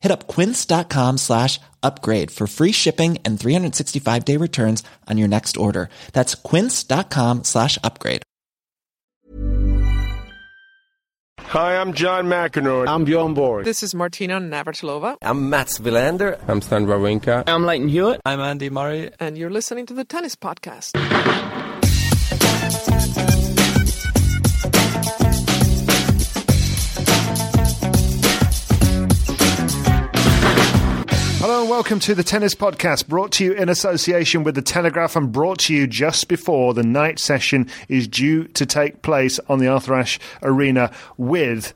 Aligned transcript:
Hit 0.00 0.10
up 0.12 0.26
quince.com 0.26 1.18
slash 1.18 1.60
upgrade 1.82 2.30
for 2.30 2.46
free 2.46 2.72
shipping 2.72 3.18
and 3.24 3.38
365 3.38 4.24
day 4.24 4.36
returns 4.36 4.82
on 5.06 5.18
your 5.18 5.28
next 5.28 5.56
order. 5.56 5.88
That's 6.12 6.34
quince.com 6.34 7.44
slash 7.44 7.78
upgrade. 7.84 8.22
Hi, 11.40 11.80
I'm 11.80 11.94
John 11.94 12.26
McEnroe. 12.26 12.86
I'm 12.86 13.04
Bjorn 13.04 13.32
Borg. 13.32 13.64
This 13.64 13.82
is 13.82 13.94
Martina 13.94 14.38
Navratilova. 14.38 15.16
I'm 15.22 15.48
Mats 15.48 15.78
Wilander. 15.78 16.38
I'm 16.46 16.60
Stan 16.60 16.84
Wawrinka. 16.86 17.44
I'm 17.46 17.64
Lleyton 17.64 17.88
Hewitt. 17.88 18.20
I'm 18.26 18.38
Andy 18.40 18.68
Murray. 18.68 19.10
And 19.18 19.38
you're 19.38 19.48
listening 19.48 19.86
to 19.86 19.94
the 19.94 20.04
Tennis 20.04 20.36
Podcast. 20.36 20.92
Hello 31.48 31.62
and 31.62 31.70
welcome 31.70 31.98
to 32.00 32.14
the 32.14 32.22
Tennis 32.22 32.54
Podcast, 32.54 33.08
brought 33.08 33.32
to 33.32 33.44
you 33.44 33.54
in 33.54 33.70
association 33.70 34.44
with 34.44 34.54
The 34.54 34.60
Telegraph 34.60 35.16
and 35.16 35.32
brought 35.32 35.60
to 35.60 35.74
you 35.74 35.86
just 35.86 36.28
before 36.28 36.74
the 36.74 36.82
night 36.82 37.18
session 37.18 37.70
is 37.88 38.06
due 38.06 38.44
to 38.48 38.66
take 38.66 39.00
place 39.00 39.40
on 39.48 39.58
the 39.58 39.66
Arthur 39.66 39.94
Ashe 39.94 40.20
Arena 40.42 40.92
with 41.16 41.72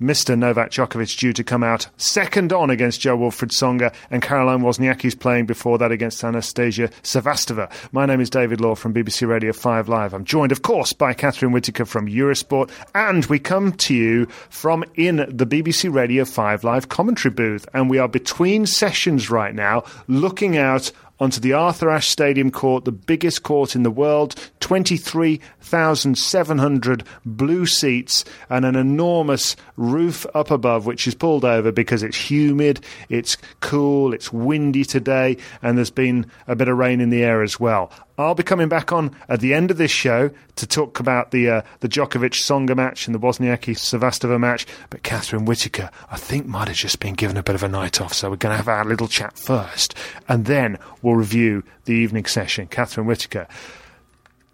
Mr. 0.00 0.36
Novak 0.36 0.70
Djokovic 0.70 1.18
due 1.18 1.32
to 1.34 1.44
come 1.44 1.62
out 1.62 1.88
second 1.98 2.52
on 2.52 2.70
against 2.70 3.00
Jo-Wilfried 3.02 3.50
Tsonga, 3.50 3.92
and 4.10 4.22
Caroline 4.22 4.60
Wozniacki's 4.60 5.14
playing 5.14 5.46
before 5.46 5.76
that 5.78 5.92
against 5.92 6.24
Anastasia 6.24 6.88
Sevastova. 7.02 7.70
My 7.92 8.06
name 8.06 8.20
is 8.20 8.30
David 8.30 8.60
Law 8.60 8.74
from 8.74 8.94
BBC 8.94 9.28
Radio 9.28 9.52
5 9.52 9.88
Live. 9.88 10.14
I'm 10.14 10.24
joined, 10.24 10.52
of 10.52 10.62
course, 10.62 10.94
by 10.94 11.12
Catherine 11.12 11.52
Whitaker 11.52 11.84
from 11.84 12.08
Eurosport, 12.08 12.70
and 12.94 13.26
we 13.26 13.38
come 13.38 13.72
to 13.72 13.94
you 13.94 14.26
from 14.48 14.84
in 14.94 15.16
the 15.16 15.46
BBC 15.46 15.92
Radio 15.92 16.24
5 16.24 16.64
Live 16.64 16.88
commentary 16.88 17.34
booth, 17.34 17.68
and 17.74 17.90
we 17.90 17.98
are 17.98 18.08
between 18.08 18.64
sessions 18.64 19.30
right 19.30 19.54
now, 19.54 19.84
looking 20.08 20.56
out 20.56 20.92
onto 21.20 21.40
the 21.40 21.52
Arthur 21.52 21.90
Ashe 21.90 22.08
Stadium 22.08 22.50
court, 22.50 22.86
the 22.86 22.92
biggest 22.92 23.42
court 23.42 23.76
in 23.76 23.82
the 23.82 23.90
world, 23.90 24.34
23,700 24.60 27.04
blue 27.26 27.66
seats, 27.66 28.24
and 28.48 28.64
an 28.64 28.76
enormous 28.76 29.56
roof 29.76 30.24
up 30.34 30.50
above, 30.50 30.86
which 30.86 31.06
is 31.06 31.14
pulled 31.14 31.44
over 31.44 31.70
because 31.70 32.02
it's 32.02 32.16
humid, 32.16 32.80
it's 33.10 33.36
cool, 33.60 34.14
it's 34.14 34.32
windy 34.32 34.84
today, 34.84 35.36
and 35.62 35.76
there's 35.76 35.90
been 35.90 36.24
a 36.48 36.56
bit 36.56 36.68
of 36.68 36.78
rain 36.78 37.02
in 37.02 37.10
the 37.10 37.22
air 37.22 37.42
as 37.42 37.60
well. 37.60 37.92
I'll 38.20 38.34
be 38.34 38.42
coming 38.42 38.68
back 38.68 38.92
on 38.92 39.16
at 39.28 39.40
the 39.40 39.54
end 39.54 39.70
of 39.70 39.76
this 39.76 39.90
show 39.90 40.30
to 40.56 40.66
talk 40.66 41.00
about 41.00 41.30
the 41.30 41.48
uh, 41.48 41.62
the 41.80 41.88
Djokovic 41.88 42.32
Tsonga 42.32 42.76
match 42.76 43.06
and 43.06 43.14
the 43.14 43.18
Wozniacki 43.18 43.74
Sevastova 43.74 44.38
match. 44.38 44.66
But 44.90 45.02
Catherine 45.02 45.44
Whitaker, 45.44 45.90
I 46.10 46.16
think, 46.16 46.46
might 46.46 46.68
have 46.68 46.76
just 46.76 47.00
been 47.00 47.14
given 47.14 47.36
a 47.36 47.42
bit 47.42 47.54
of 47.54 47.62
a 47.62 47.68
night 47.68 48.00
off. 48.00 48.12
So 48.12 48.30
we're 48.30 48.36
going 48.36 48.52
to 48.52 48.56
have 48.56 48.68
our 48.68 48.84
little 48.84 49.08
chat 49.08 49.38
first, 49.38 49.94
and 50.28 50.44
then 50.44 50.78
we'll 51.02 51.16
review 51.16 51.64
the 51.84 51.94
evening 51.94 52.26
session. 52.26 52.66
Catherine 52.66 53.06
Whitaker. 53.06 53.46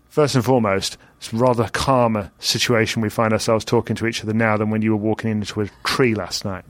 First 0.08 0.34
and 0.34 0.44
foremost, 0.44 0.96
it's 1.18 1.34
rather 1.34 1.68
calmer 1.68 2.30
situation 2.38 3.02
we 3.02 3.10
find 3.10 3.34
ourselves 3.34 3.66
talking 3.66 3.96
to 3.96 4.06
each 4.06 4.22
other 4.22 4.32
now 4.32 4.56
than 4.56 4.70
when 4.70 4.80
you 4.80 4.92
were 4.92 4.96
walking 4.96 5.30
into 5.30 5.60
a 5.60 5.68
tree 5.84 6.14
last 6.14 6.44
night 6.44 6.64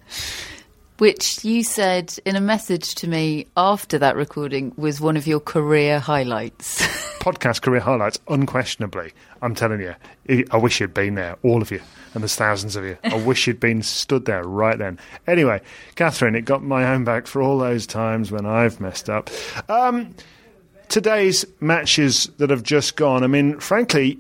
which 0.98 1.44
you 1.44 1.62
said 1.62 2.14
in 2.24 2.36
a 2.36 2.40
message 2.40 2.94
to 2.96 3.08
me 3.08 3.46
after 3.56 3.98
that 3.98 4.16
recording 4.16 4.72
was 4.76 5.00
one 5.00 5.16
of 5.16 5.26
your 5.26 5.40
career 5.40 5.98
highlights. 5.98 6.82
Podcast 7.20 7.62
career 7.62 7.80
highlights, 7.80 8.18
unquestionably. 8.28 9.12
I'm 9.42 9.54
telling 9.54 9.80
you, 9.80 9.94
I 10.50 10.56
wish 10.56 10.80
you'd 10.80 10.94
been 10.94 11.14
there, 11.16 11.36
all 11.42 11.60
of 11.60 11.70
you, 11.70 11.80
and 12.14 12.22
there's 12.22 12.36
thousands 12.36 12.76
of 12.76 12.84
you. 12.84 12.96
I 13.04 13.16
wish 13.24 13.46
you'd 13.46 13.60
been 13.60 13.82
stood 13.82 14.24
there 14.24 14.44
right 14.44 14.78
then. 14.78 14.98
Anyway, 15.26 15.60
Catherine, 15.96 16.34
it 16.34 16.44
got 16.44 16.62
my 16.62 16.84
own 16.92 17.04
back 17.04 17.26
for 17.26 17.42
all 17.42 17.58
those 17.58 17.86
times 17.86 18.30
when 18.30 18.46
I've 18.46 18.80
messed 18.80 19.10
up. 19.10 19.28
Um, 19.68 20.14
today's 20.88 21.44
matches 21.60 22.30
that 22.38 22.50
have 22.50 22.62
just 22.62 22.96
gone, 22.96 23.22
I 23.22 23.26
mean, 23.26 23.58
frankly, 23.60 24.18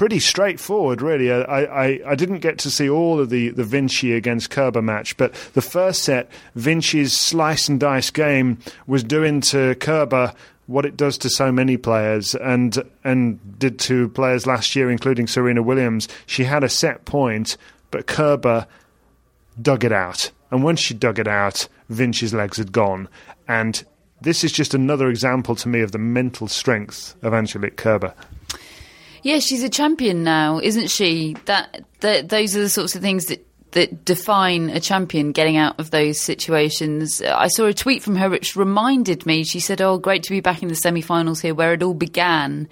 pretty 0.00 0.18
straightforward, 0.18 1.02
really. 1.02 1.30
I, 1.30 1.64
I, 1.64 2.00
I 2.06 2.14
didn't 2.14 2.38
get 2.38 2.56
to 2.60 2.70
see 2.70 2.88
all 2.88 3.20
of 3.20 3.28
the, 3.28 3.50
the 3.50 3.64
Vinci 3.64 4.14
against 4.14 4.48
Kerber 4.48 4.80
match, 4.80 5.14
but 5.18 5.34
the 5.52 5.60
first 5.60 6.04
set, 6.04 6.30
Vinci's 6.54 7.12
slice 7.12 7.68
and 7.68 7.78
dice 7.78 8.08
game 8.08 8.56
was 8.86 9.04
doing 9.04 9.42
to 9.42 9.74
Kerber 9.74 10.32
what 10.68 10.86
it 10.86 10.96
does 10.96 11.18
to 11.18 11.28
so 11.28 11.52
many 11.52 11.76
players 11.76 12.34
and 12.34 12.82
and 13.04 13.58
did 13.58 13.78
to 13.80 14.08
players 14.08 14.46
last 14.46 14.74
year, 14.74 14.90
including 14.90 15.26
Serena 15.26 15.62
Williams. 15.62 16.08
She 16.24 16.44
had 16.44 16.64
a 16.64 16.70
set 16.70 17.04
point, 17.04 17.58
but 17.90 18.06
Kerber 18.06 18.66
dug 19.60 19.84
it 19.84 19.92
out. 19.92 20.30
And 20.50 20.64
once 20.64 20.80
she 20.80 20.94
dug 20.94 21.18
it 21.18 21.28
out, 21.28 21.68
Vinci's 21.90 22.32
legs 22.32 22.56
had 22.56 22.72
gone. 22.72 23.06
And 23.46 23.84
this 24.22 24.44
is 24.44 24.52
just 24.52 24.72
another 24.72 25.10
example 25.10 25.56
to 25.56 25.68
me 25.68 25.82
of 25.82 25.92
the 25.92 25.98
mental 25.98 26.48
strength 26.48 27.16
of 27.22 27.34
Angelique 27.34 27.76
Kerber. 27.76 28.14
Yeah, 29.22 29.38
she's 29.38 29.62
a 29.62 29.68
champion 29.68 30.24
now, 30.24 30.60
isn't 30.60 30.88
she? 30.88 31.36
That, 31.44 31.84
that 32.00 32.28
those 32.28 32.56
are 32.56 32.60
the 32.60 32.68
sorts 32.68 32.94
of 32.94 33.02
things 33.02 33.26
that 33.26 33.46
that 33.72 34.04
define 34.04 34.70
a 34.70 34.80
champion 34.80 35.32
getting 35.32 35.56
out 35.56 35.78
of 35.78 35.90
those 35.90 36.20
situations. 36.20 37.22
I 37.22 37.48
saw 37.48 37.66
a 37.66 37.74
tweet 37.74 38.02
from 38.02 38.16
her 38.16 38.28
which 38.28 38.56
reminded 38.56 39.26
me. 39.26 39.44
She 39.44 39.60
said, 39.60 39.80
"Oh, 39.80 39.98
great 39.98 40.22
to 40.24 40.30
be 40.30 40.40
back 40.40 40.62
in 40.62 40.68
the 40.68 40.74
semi-finals 40.74 41.40
here, 41.40 41.54
where 41.54 41.72
it 41.72 41.82
all 41.82 41.94
began." 41.94 42.68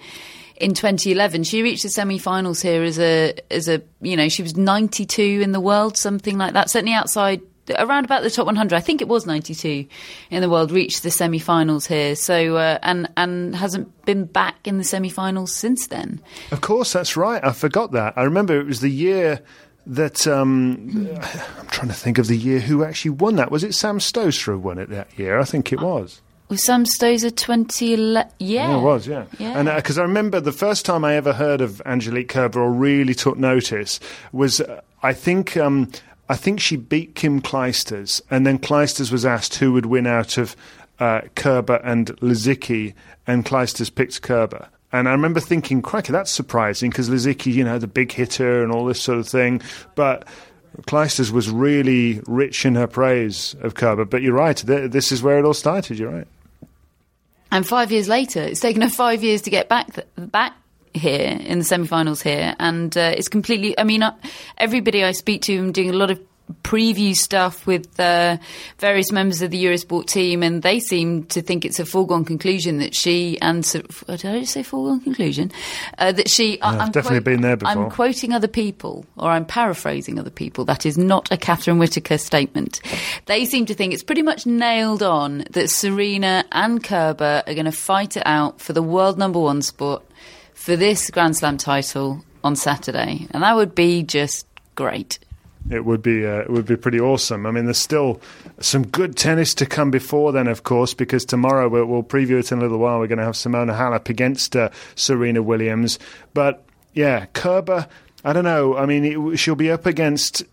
In 0.57 0.73
2011, 0.73 1.45
she 1.45 1.63
reached 1.63 1.83
the 1.83 1.89
semi-finals 1.89 2.61
here 2.61 2.83
as 2.83 2.99
a 2.99 3.33
as 3.49 3.69
a 3.69 3.81
you 4.01 4.17
know 4.17 4.27
she 4.27 4.43
was 4.43 4.57
92 4.57 5.39
in 5.41 5.53
the 5.53 5.61
world, 5.61 5.95
something 5.95 6.37
like 6.37 6.53
that. 6.53 6.69
Certainly 6.69 6.93
outside 6.93 7.41
around 7.77 8.05
about 8.05 8.23
the 8.23 8.29
top 8.29 8.45
100. 8.45 8.75
I 8.75 8.79
think 8.79 9.01
it 9.01 9.07
was 9.07 9.25
92 9.25 9.85
in 10.29 10.41
the 10.41 10.49
world 10.49 10.71
reached 10.71 11.03
the 11.03 11.11
semi-finals 11.11 11.85
here. 11.85 12.15
So 12.15 12.57
uh, 12.57 12.79
and 12.81 13.09
and 13.17 13.55
hasn't 13.55 14.05
been 14.05 14.25
back 14.25 14.67
in 14.67 14.77
the 14.77 14.83
semi-finals 14.83 15.53
since 15.53 15.87
then. 15.87 16.21
Of 16.51 16.61
course, 16.61 16.93
that's 16.93 17.15
right. 17.17 17.43
I 17.43 17.51
forgot 17.51 17.91
that. 17.91 18.13
I 18.17 18.23
remember 18.23 18.59
it 18.59 18.65
was 18.65 18.81
the 18.81 18.89
year 18.89 19.41
that 19.85 20.27
um, 20.27 21.09
I'm 21.57 21.67
trying 21.67 21.87
to 21.87 21.93
think 21.93 22.17
of 22.17 22.27
the 22.27 22.37
year 22.37 22.59
who 22.59 22.83
actually 22.83 23.11
won 23.11 23.37
that. 23.37 23.51
Was 23.51 23.63
it 23.63 23.73
Sam 23.73 23.99
Stosur 23.99 24.53
who 24.53 24.59
won 24.59 24.77
it 24.77 24.89
that 24.89 25.17
year? 25.17 25.39
I 25.39 25.45
think 25.45 25.73
it 25.73 25.81
was. 25.81 26.21
Was 26.49 26.65
Sam 26.65 26.83
Stosur 26.83 27.35
2011? 27.35 28.31
Yeah. 28.39 28.69
yeah. 28.69 28.77
it 28.77 28.81
was, 28.81 29.07
yeah. 29.07 29.25
yeah. 29.37 29.59
And 29.59 29.69
because 29.75 29.97
uh, 29.97 30.01
I 30.01 30.05
remember 30.05 30.39
the 30.39 30.51
first 30.51 30.83
time 30.83 31.05
I 31.05 31.15
ever 31.15 31.33
heard 31.33 31.61
of 31.61 31.81
Angelique 31.85 32.29
Kerber 32.29 32.59
or 32.59 32.71
really 32.71 33.13
took 33.13 33.37
notice 33.37 33.99
was, 34.31 34.59
uh, 34.59 34.81
I 35.03 35.13
think, 35.13 35.57
um, 35.57 35.91
I 36.29 36.35
think 36.35 36.59
she 36.59 36.75
beat 36.75 37.15
Kim 37.15 37.41
Clijsters, 37.41 38.21
and 38.29 38.45
then 38.45 38.59
Clijsters 38.59 39.11
was 39.11 39.25
asked 39.25 39.55
who 39.55 39.73
would 39.73 39.87
win 39.87 40.05
out 40.05 40.37
of 40.37 40.55
uh, 40.99 41.21
Kerber 41.35 41.81
and 41.83 42.07
Lisicki, 42.17 42.93
and 43.25 43.43
Clijsters 43.43 43.93
picked 43.93 44.21
Kerber. 44.21 44.69
And 44.91 45.07
I 45.07 45.11
remember 45.11 45.39
thinking, 45.39 45.81
crikey, 45.81 46.11
that's 46.11 46.31
surprising 46.31 46.89
because 46.89 47.09
Lisicki, 47.09 47.53
you 47.53 47.63
know, 47.63 47.79
the 47.79 47.87
big 47.87 48.11
hitter 48.11 48.63
and 48.63 48.71
all 48.71 48.85
this 48.85 49.01
sort 49.01 49.19
of 49.19 49.27
thing. 49.27 49.61
But 49.95 50.27
Clijsters 50.81 51.31
was 51.31 51.49
really 51.49 52.21
rich 52.27 52.65
in 52.65 52.75
her 52.75 52.87
praise 52.87 53.55
of 53.61 53.75
Kerber. 53.75 54.05
But 54.05 54.21
you're 54.21 54.33
right, 54.33 54.57
th- 54.57 54.91
this 54.91 55.11
is 55.11 55.21
where 55.21 55.39
it 55.39 55.45
all 55.45 55.53
started, 55.53 55.99
you're 55.99 56.11
right. 56.11 56.27
And 57.51 57.67
five 57.67 57.91
years 57.91 58.07
later, 58.07 58.41
it's 58.41 58.59
taken 58.59 58.81
her 58.81 58.89
five 58.89 59.23
years 59.23 59.41
to 59.43 59.49
get 59.49 59.69
back 59.69 59.93
th- 59.93 60.07
back 60.17 60.53
here 60.93 61.37
in 61.39 61.59
the 61.59 61.65
semi-finals 61.65 62.21
here, 62.21 62.55
and 62.59 62.95
uh, 62.97 63.13
it's 63.15 63.27
completely. 63.27 63.77
I 63.77 63.83
mean, 63.83 64.03
uh, 64.03 64.15
everybody 64.57 65.03
I 65.03 65.11
speak 65.11 65.43
to, 65.43 65.57
I'm 65.57 65.71
doing 65.71 65.89
a 65.89 65.93
lot 65.93 66.11
of 66.11 66.19
preview 66.63 67.15
stuff 67.15 67.67
with 67.67 67.99
uh, 67.99 68.37
various 68.79 69.11
members 69.11 69.41
of 69.41 69.51
the 69.51 69.63
Eurosport 69.63 70.07
team, 70.07 70.43
and 70.43 70.61
they 70.61 70.79
seem 70.79 71.23
to 71.25 71.41
think 71.41 71.65
it's 71.65 71.79
a 71.79 71.85
foregone 71.85 72.25
conclusion 72.25 72.79
that 72.79 72.95
she 72.95 73.39
and 73.41 73.63
did 73.63 73.85
I 74.07 74.39
just 74.39 74.53
say 74.53 74.63
foregone 74.63 75.01
conclusion 75.01 75.51
uh, 75.97 76.11
that 76.11 76.29
she. 76.29 76.59
I- 76.61 76.69
I've 76.69 76.81
I'm 76.81 76.91
definitely 76.91 77.19
been 77.21 77.41
there 77.41 77.57
before. 77.57 77.85
I'm 77.85 77.91
quoting 77.91 78.33
other 78.33 78.47
people, 78.47 79.05
or 79.17 79.29
I'm 79.29 79.45
paraphrasing 79.45 80.19
other 80.19 80.29
people. 80.29 80.65
That 80.65 80.85
is 80.85 80.97
not 80.97 81.31
a 81.31 81.37
Catherine 81.37 81.77
Whitaker 81.77 82.17
statement. 82.17 82.81
They 83.25 83.45
seem 83.45 83.65
to 83.67 83.73
think 83.73 83.93
it's 83.93 84.03
pretty 84.03 84.21
much 84.21 84.45
nailed 84.45 85.03
on 85.03 85.45
that 85.51 85.69
Serena 85.69 86.45
and 86.51 86.83
Kerber 86.83 87.43
are 87.45 87.53
going 87.53 87.65
to 87.65 87.71
fight 87.71 88.17
it 88.17 88.23
out 88.25 88.59
for 88.61 88.73
the 88.73 88.83
world 88.83 89.17
number 89.17 89.39
one 89.39 89.61
spot 89.61 90.03
for 90.59 90.75
this 90.75 91.09
Grand 91.09 91.37
Slam 91.37 91.57
title 91.57 92.21
on 92.43 92.53
Saturday, 92.53 93.27
and 93.31 93.43
that 93.43 93.55
would 93.55 93.73
be 93.73 94.03
just 94.03 94.45
great. 94.75 95.17
It 95.71 95.85
would 95.85 96.01
be 96.01 96.25
uh, 96.25 96.39
it 96.41 96.49
would 96.49 96.65
be 96.65 96.75
pretty 96.75 96.99
awesome. 96.99 97.45
I 97.45 97.51
mean, 97.51 97.63
there's 97.63 97.77
still 97.77 98.19
some 98.59 98.85
good 98.85 99.15
tennis 99.15 99.53
to 99.55 99.65
come 99.65 99.89
before 99.89 100.33
then, 100.33 100.47
of 100.47 100.63
course, 100.63 100.93
because 100.93 101.23
tomorrow 101.23 101.69
we'll, 101.69 101.85
we'll 101.85 102.03
preview 102.03 102.39
it 102.39 102.51
in 102.51 102.57
a 102.57 102.61
little 102.61 102.77
while. 102.77 102.99
We're 102.99 103.07
going 103.07 103.19
to 103.19 103.23
have 103.23 103.35
Simona 103.35 103.77
Halep 103.77 104.09
against 104.09 104.55
uh, 104.55 104.69
Serena 104.95 105.41
Williams, 105.41 105.97
but 106.33 106.65
yeah, 106.93 107.25
Kerber. 107.27 107.87
I 108.25 108.33
don't 108.33 108.43
know. 108.43 108.75
I 108.75 108.85
mean, 108.85 109.05
it, 109.05 109.37
she'll 109.37 109.55
be 109.55 109.71
up 109.71 109.85
against 109.85 110.43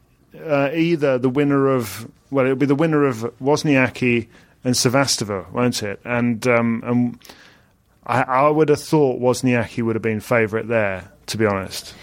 uh, 0.41 0.71
either 0.73 1.19
the 1.19 1.29
winner 1.29 1.67
of 1.67 2.09
well, 2.31 2.45
it'll 2.45 2.57
be 2.57 2.67
the 2.67 2.77
winner 2.77 3.05
of 3.05 3.23
Wozniacki 3.43 4.29
and 4.63 4.75
Sevastova, 4.75 5.51
won't 5.51 5.83
it? 5.83 6.01
And 6.05 6.47
um, 6.47 6.83
and 6.87 7.19
I, 8.07 8.23
I 8.23 8.49
would 8.49 8.69
have 8.69 8.81
thought 8.81 9.21
Wozniacki 9.21 9.83
would 9.83 9.97
have 9.97 10.03
been 10.03 10.21
favourite 10.21 10.69
there, 10.69 11.11
to 11.27 11.37
be 11.37 11.45
honest. 11.45 11.95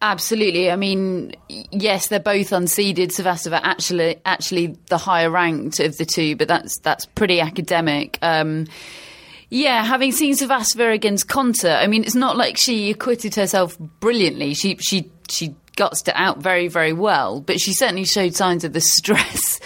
Absolutely. 0.00 0.70
I 0.70 0.76
mean, 0.76 1.34
yes, 1.48 2.08
they're 2.08 2.20
both 2.20 2.50
unseeded. 2.50 3.08
Sevastova 3.08 3.60
actually, 3.62 4.16
actually 4.24 4.78
the 4.88 4.98
higher 4.98 5.30
ranked 5.30 5.80
of 5.80 5.96
the 5.98 6.04
two, 6.04 6.36
but 6.36 6.46
that's 6.48 6.78
that's 6.80 7.04
pretty 7.04 7.40
academic. 7.40 8.18
Um, 8.22 8.66
yeah, 9.50 9.84
having 9.84 10.12
seen 10.12 10.34
Sevastova 10.34 10.92
against 10.92 11.26
Konta, 11.26 11.82
I 11.82 11.88
mean, 11.88 12.04
it's 12.04 12.14
not 12.14 12.36
like 12.36 12.56
she 12.56 12.90
acquitted 12.90 13.34
herself 13.34 13.76
brilliantly. 13.78 14.54
She 14.54 14.76
she 14.76 15.10
she 15.28 15.56
gutsed 15.76 16.06
it 16.06 16.14
out 16.16 16.38
very 16.38 16.68
very 16.68 16.92
well, 16.92 17.40
but 17.40 17.60
she 17.60 17.72
certainly 17.72 18.04
showed 18.04 18.36
signs 18.36 18.62
of 18.62 18.72
the 18.72 18.80
stress 18.98 19.58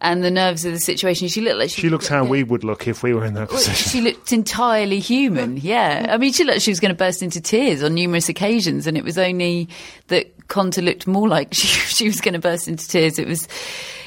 and 0.00 0.22
the 0.22 0.30
nerves 0.30 0.64
of 0.64 0.72
the 0.72 0.78
situation. 0.80 1.28
She 1.28 1.40
looked 1.40 1.58
like 1.58 1.70
she, 1.70 1.82
She 1.82 1.90
looks 1.90 2.08
how 2.08 2.24
we 2.24 2.42
would 2.42 2.64
look 2.64 2.86
if 2.86 3.02
we 3.02 3.14
were 3.14 3.24
in 3.24 3.34
that 3.34 3.48
position. 3.48 3.74
She 3.74 4.00
looked 4.00 4.32
entirely 4.32 5.00
human, 5.00 5.56
yeah. 5.62 6.06
I 6.10 6.18
mean, 6.18 6.32
she 6.32 6.44
looked 6.44 6.56
like 6.56 6.62
she 6.62 6.70
was 6.70 6.80
going 6.80 6.90
to 6.90 6.96
burst 6.96 7.22
into 7.22 7.40
tears 7.40 7.82
on 7.82 7.94
numerous 7.94 8.28
occasions, 8.28 8.86
and 8.86 8.96
it 8.96 9.04
was 9.04 9.18
only 9.18 9.68
that 10.08 10.36
Konta 10.48 10.84
looked 10.84 11.06
more 11.06 11.28
like 11.28 11.48
she, 11.54 11.66
she 11.66 12.06
was 12.06 12.20
going 12.20 12.34
to 12.34 12.40
burst 12.40 12.68
into 12.68 12.86
tears. 12.86 13.18
It 13.18 13.26
was, 13.26 13.48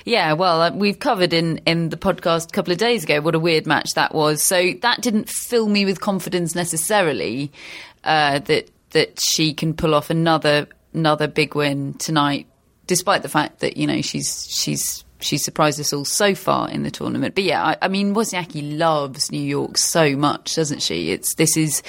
yeah, 0.06 0.34
well, 0.34 0.62
uh, 0.62 0.72
we've 0.72 1.00
covered 1.00 1.34
in, 1.34 1.58
in 1.66 1.90
the 1.90 1.98
podcast 1.98 2.50
a 2.50 2.52
couple 2.52 2.72
of 2.72 2.78
days 2.78 3.04
ago 3.04 3.22
what 3.22 3.36
a 3.36 3.40
weird 3.40 3.66
match 3.66 3.94
that 3.96 4.14
was. 4.14 4.44
So 4.44 4.74
that 4.82 5.02
didn't 5.02 5.30
fill 5.30 5.68
me 5.68 5.86
with 5.86 6.02
confidence 6.02 6.56
necessarily 6.56 7.52
uh, 8.04 8.40
that 8.40 8.70
that 8.92 9.20
she 9.20 9.54
can 9.54 9.74
pull 9.74 9.94
off 9.94 10.10
another 10.10 10.68
another 10.94 11.28
big 11.28 11.56
win 11.56 11.94
tonight, 11.96 12.48
despite 12.88 13.22
the 13.22 13.30
fact 13.30 13.60
that 13.60 13.78
you 13.78 13.86
know 13.86 14.02
she's 14.02 14.48
she's 14.50 15.04
she's 15.20 15.44
surprised 15.44 15.80
us 15.80 15.94
all 15.94 16.06
so 16.06 16.36
far 16.36 16.70
in 16.70 16.84
the 16.84 16.92
tournament. 16.92 17.36
But 17.36 17.44
yeah, 17.44 17.64
I, 17.64 17.78
I 17.82 17.88
mean 17.88 18.14
Wozniacki 18.14 18.78
loves 18.78 19.32
New 19.32 19.42
York 19.42 19.78
so 19.78 20.16
much, 20.16 20.56
doesn't 20.56 20.82
she? 20.82 21.12
It's 21.12 21.36
this 21.36 21.58
is 21.58 21.84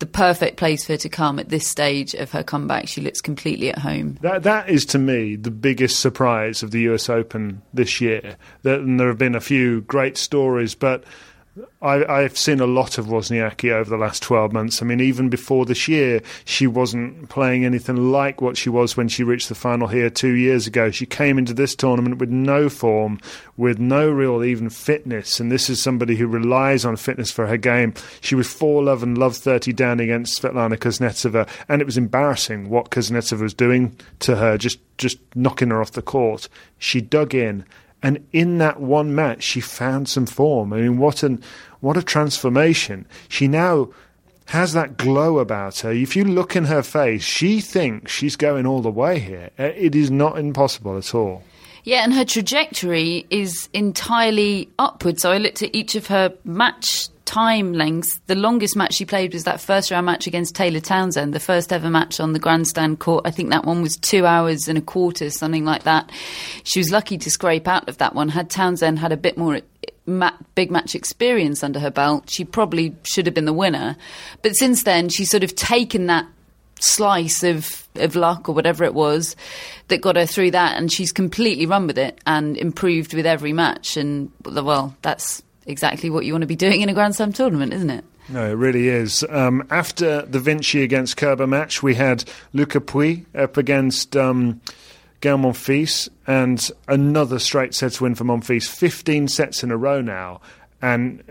the 0.00 0.06
perfect 0.06 0.56
place 0.56 0.84
for 0.84 0.94
her 0.94 0.96
to 0.96 1.08
come 1.08 1.38
at 1.38 1.50
this 1.50 1.68
stage 1.68 2.14
of 2.14 2.32
her 2.32 2.42
comeback. 2.42 2.88
She 2.88 3.02
looks 3.02 3.20
completely 3.20 3.68
at 3.68 3.78
home. 3.78 4.18
That 4.22 4.42
that 4.44 4.68
is 4.68 4.84
to 4.86 4.98
me 4.98 5.36
the 5.36 5.50
biggest 5.50 6.00
surprise 6.00 6.62
of 6.62 6.70
the 6.70 6.80
U.S. 6.82 7.08
Open 7.08 7.62
this 7.72 8.00
year. 8.00 8.36
That, 8.62 8.80
and 8.80 8.98
there 8.98 9.08
have 9.08 9.18
been 9.18 9.34
a 9.34 9.40
few 9.40 9.82
great 9.82 10.16
stories, 10.16 10.74
but 10.74 11.04
I, 11.82 12.04
I've 12.04 12.38
seen 12.38 12.60
a 12.60 12.66
lot 12.66 12.96
of 12.96 13.06
Wozniacki 13.06 13.72
over 13.72 13.90
the 13.90 13.96
last 13.96 14.22
twelve 14.22 14.52
months. 14.52 14.80
I 14.80 14.84
mean, 14.84 15.00
even 15.00 15.28
before 15.28 15.66
this 15.66 15.88
year, 15.88 16.22
she 16.44 16.66
wasn't 16.66 17.28
playing 17.28 17.64
anything 17.64 18.12
like 18.12 18.40
what 18.40 18.56
she 18.56 18.70
was 18.70 18.96
when 18.96 19.08
she 19.08 19.24
reached 19.24 19.48
the 19.48 19.56
final 19.56 19.88
here 19.88 20.10
two 20.10 20.34
years 20.34 20.68
ago. 20.68 20.90
She 20.90 21.06
came 21.06 21.38
into 21.38 21.52
this 21.52 21.74
tournament 21.74 22.18
with 22.18 22.30
no 22.30 22.68
form, 22.68 23.18
with 23.56 23.80
no 23.80 24.08
real 24.08 24.44
even 24.44 24.70
fitness, 24.70 25.40
and 25.40 25.50
this 25.50 25.68
is 25.68 25.82
somebody 25.82 26.14
who 26.14 26.28
relies 26.28 26.84
on 26.84 26.96
fitness 26.96 27.32
for 27.32 27.46
her 27.48 27.56
game. 27.56 27.94
She 28.20 28.36
was 28.36 28.52
four 28.52 28.84
love 28.84 29.02
and 29.02 29.18
love 29.18 29.36
thirty 29.36 29.72
down 29.72 29.98
against 29.98 30.40
Svetlana 30.40 30.78
Kuznetsova, 30.78 31.48
and 31.68 31.82
it 31.82 31.86
was 31.86 31.98
embarrassing 31.98 32.70
what 32.70 32.90
Kuznetsova 32.90 33.42
was 33.42 33.54
doing 33.54 33.96
to 34.20 34.36
her, 34.36 34.56
just 34.56 34.78
just 34.98 35.18
knocking 35.34 35.70
her 35.70 35.80
off 35.80 35.92
the 35.92 36.02
court. 36.02 36.48
She 36.78 37.00
dug 37.00 37.34
in. 37.34 37.64
And 38.02 38.26
in 38.32 38.58
that 38.58 38.80
one 38.80 39.14
match, 39.14 39.42
she 39.42 39.60
found 39.60 40.08
some 40.08 40.26
form. 40.26 40.72
I 40.72 40.78
mean, 40.78 40.98
what 40.98 41.22
an 41.22 41.42
what 41.80 41.96
a 41.96 42.02
transformation! 42.02 43.06
She 43.28 43.46
now 43.48 43.90
has 44.46 44.72
that 44.72 44.96
glow 44.96 45.38
about 45.38 45.80
her. 45.80 45.92
If 45.92 46.16
you 46.16 46.24
look 46.24 46.56
in 46.56 46.64
her 46.64 46.82
face, 46.82 47.22
she 47.22 47.60
thinks 47.60 48.10
she's 48.10 48.36
going 48.36 48.66
all 48.66 48.82
the 48.82 48.90
way 48.90 49.18
here. 49.18 49.50
Uh, 49.58 49.64
It 49.64 49.94
is 49.94 50.10
not 50.10 50.38
impossible 50.38 50.96
at 50.98 51.14
all. 51.14 51.42
Yeah, 51.84 52.04
and 52.04 52.12
her 52.12 52.24
trajectory 52.24 53.26
is 53.30 53.68
entirely 53.72 54.68
upward. 54.78 55.20
So 55.20 55.30
I 55.30 55.38
looked 55.38 55.62
at 55.62 55.74
each 55.74 55.94
of 55.94 56.08
her 56.08 56.34
match 56.44 57.08
time 57.30 57.72
lengths. 57.72 58.20
The 58.26 58.34
longest 58.34 58.74
match 58.76 58.94
she 58.94 59.04
played 59.04 59.34
was 59.34 59.44
that 59.44 59.60
first 59.60 59.92
round 59.92 60.04
match 60.04 60.26
against 60.26 60.56
Taylor 60.56 60.80
Townsend, 60.80 61.32
the 61.32 61.38
first 61.38 61.72
ever 61.72 61.88
match 61.88 62.18
on 62.18 62.32
the 62.32 62.40
grandstand 62.40 62.98
court. 62.98 63.24
I 63.24 63.30
think 63.30 63.50
that 63.50 63.64
one 63.64 63.82
was 63.82 63.96
two 63.96 64.26
hours 64.26 64.66
and 64.66 64.76
a 64.76 64.80
quarter, 64.80 65.30
something 65.30 65.64
like 65.64 65.84
that. 65.84 66.10
She 66.64 66.80
was 66.80 66.90
lucky 66.90 67.18
to 67.18 67.30
scrape 67.30 67.68
out 67.68 67.88
of 67.88 67.98
that 67.98 68.16
one. 68.16 68.30
Had 68.30 68.50
Townsend 68.50 68.98
had 68.98 69.12
a 69.12 69.16
bit 69.16 69.38
more 69.38 69.60
big 70.56 70.72
match 70.72 70.96
experience 70.96 71.62
under 71.62 71.78
her 71.78 71.90
belt, 71.90 72.28
she 72.28 72.44
probably 72.44 72.96
should 73.04 73.26
have 73.26 73.34
been 73.34 73.44
the 73.44 73.52
winner. 73.52 73.96
But 74.42 74.56
since 74.56 74.82
then, 74.82 75.08
she's 75.08 75.30
sort 75.30 75.44
of 75.44 75.54
taken 75.54 76.06
that 76.06 76.26
slice 76.80 77.44
of, 77.44 77.86
of 77.94 78.16
luck 78.16 78.48
or 78.48 78.56
whatever 78.56 78.82
it 78.82 78.94
was 78.94 79.36
that 79.86 80.00
got 80.00 80.16
her 80.16 80.26
through 80.26 80.50
that 80.50 80.76
and 80.76 80.90
she's 80.90 81.12
completely 81.12 81.66
run 81.66 81.86
with 81.86 81.98
it 81.98 82.18
and 82.26 82.56
improved 82.56 83.14
with 83.14 83.26
every 83.26 83.52
match 83.52 83.96
and 83.96 84.32
well 84.46 84.96
that's 85.02 85.42
exactly 85.66 86.10
what 86.10 86.24
you 86.24 86.32
want 86.32 86.42
to 86.42 86.46
be 86.46 86.56
doing 86.56 86.80
in 86.80 86.88
a 86.88 86.94
grand 86.94 87.14
slam 87.14 87.32
tournament 87.32 87.72
isn't 87.72 87.90
it 87.90 88.04
No, 88.28 88.48
it 88.48 88.54
really 88.54 88.88
is. 88.88 89.24
Um, 89.28 89.66
after 89.70 90.22
the 90.22 90.38
Vinci 90.38 90.84
against 90.84 91.16
Kerber 91.16 91.48
match, 91.48 91.82
we 91.82 91.96
had 91.96 92.22
Luca 92.52 92.80
Pouille 92.80 93.24
up 93.34 93.56
against 93.56 94.16
um, 94.16 94.60
Gael 95.20 95.38
Monfils, 95.38 96.08
and 96.26 96.70
another 96.86 97.38
straight 97.38 97.74
sets 97.74 98.00
win 98.00 98.14
for 98.14 98.24
Monfils. 98.24 98.68
15 98.68 99.26
sets 99.26 99.64
in 99.64 99.70
a 99.70 99.76
row 99.76 100.00
now. 100.00 100.40
And 100.80 101.22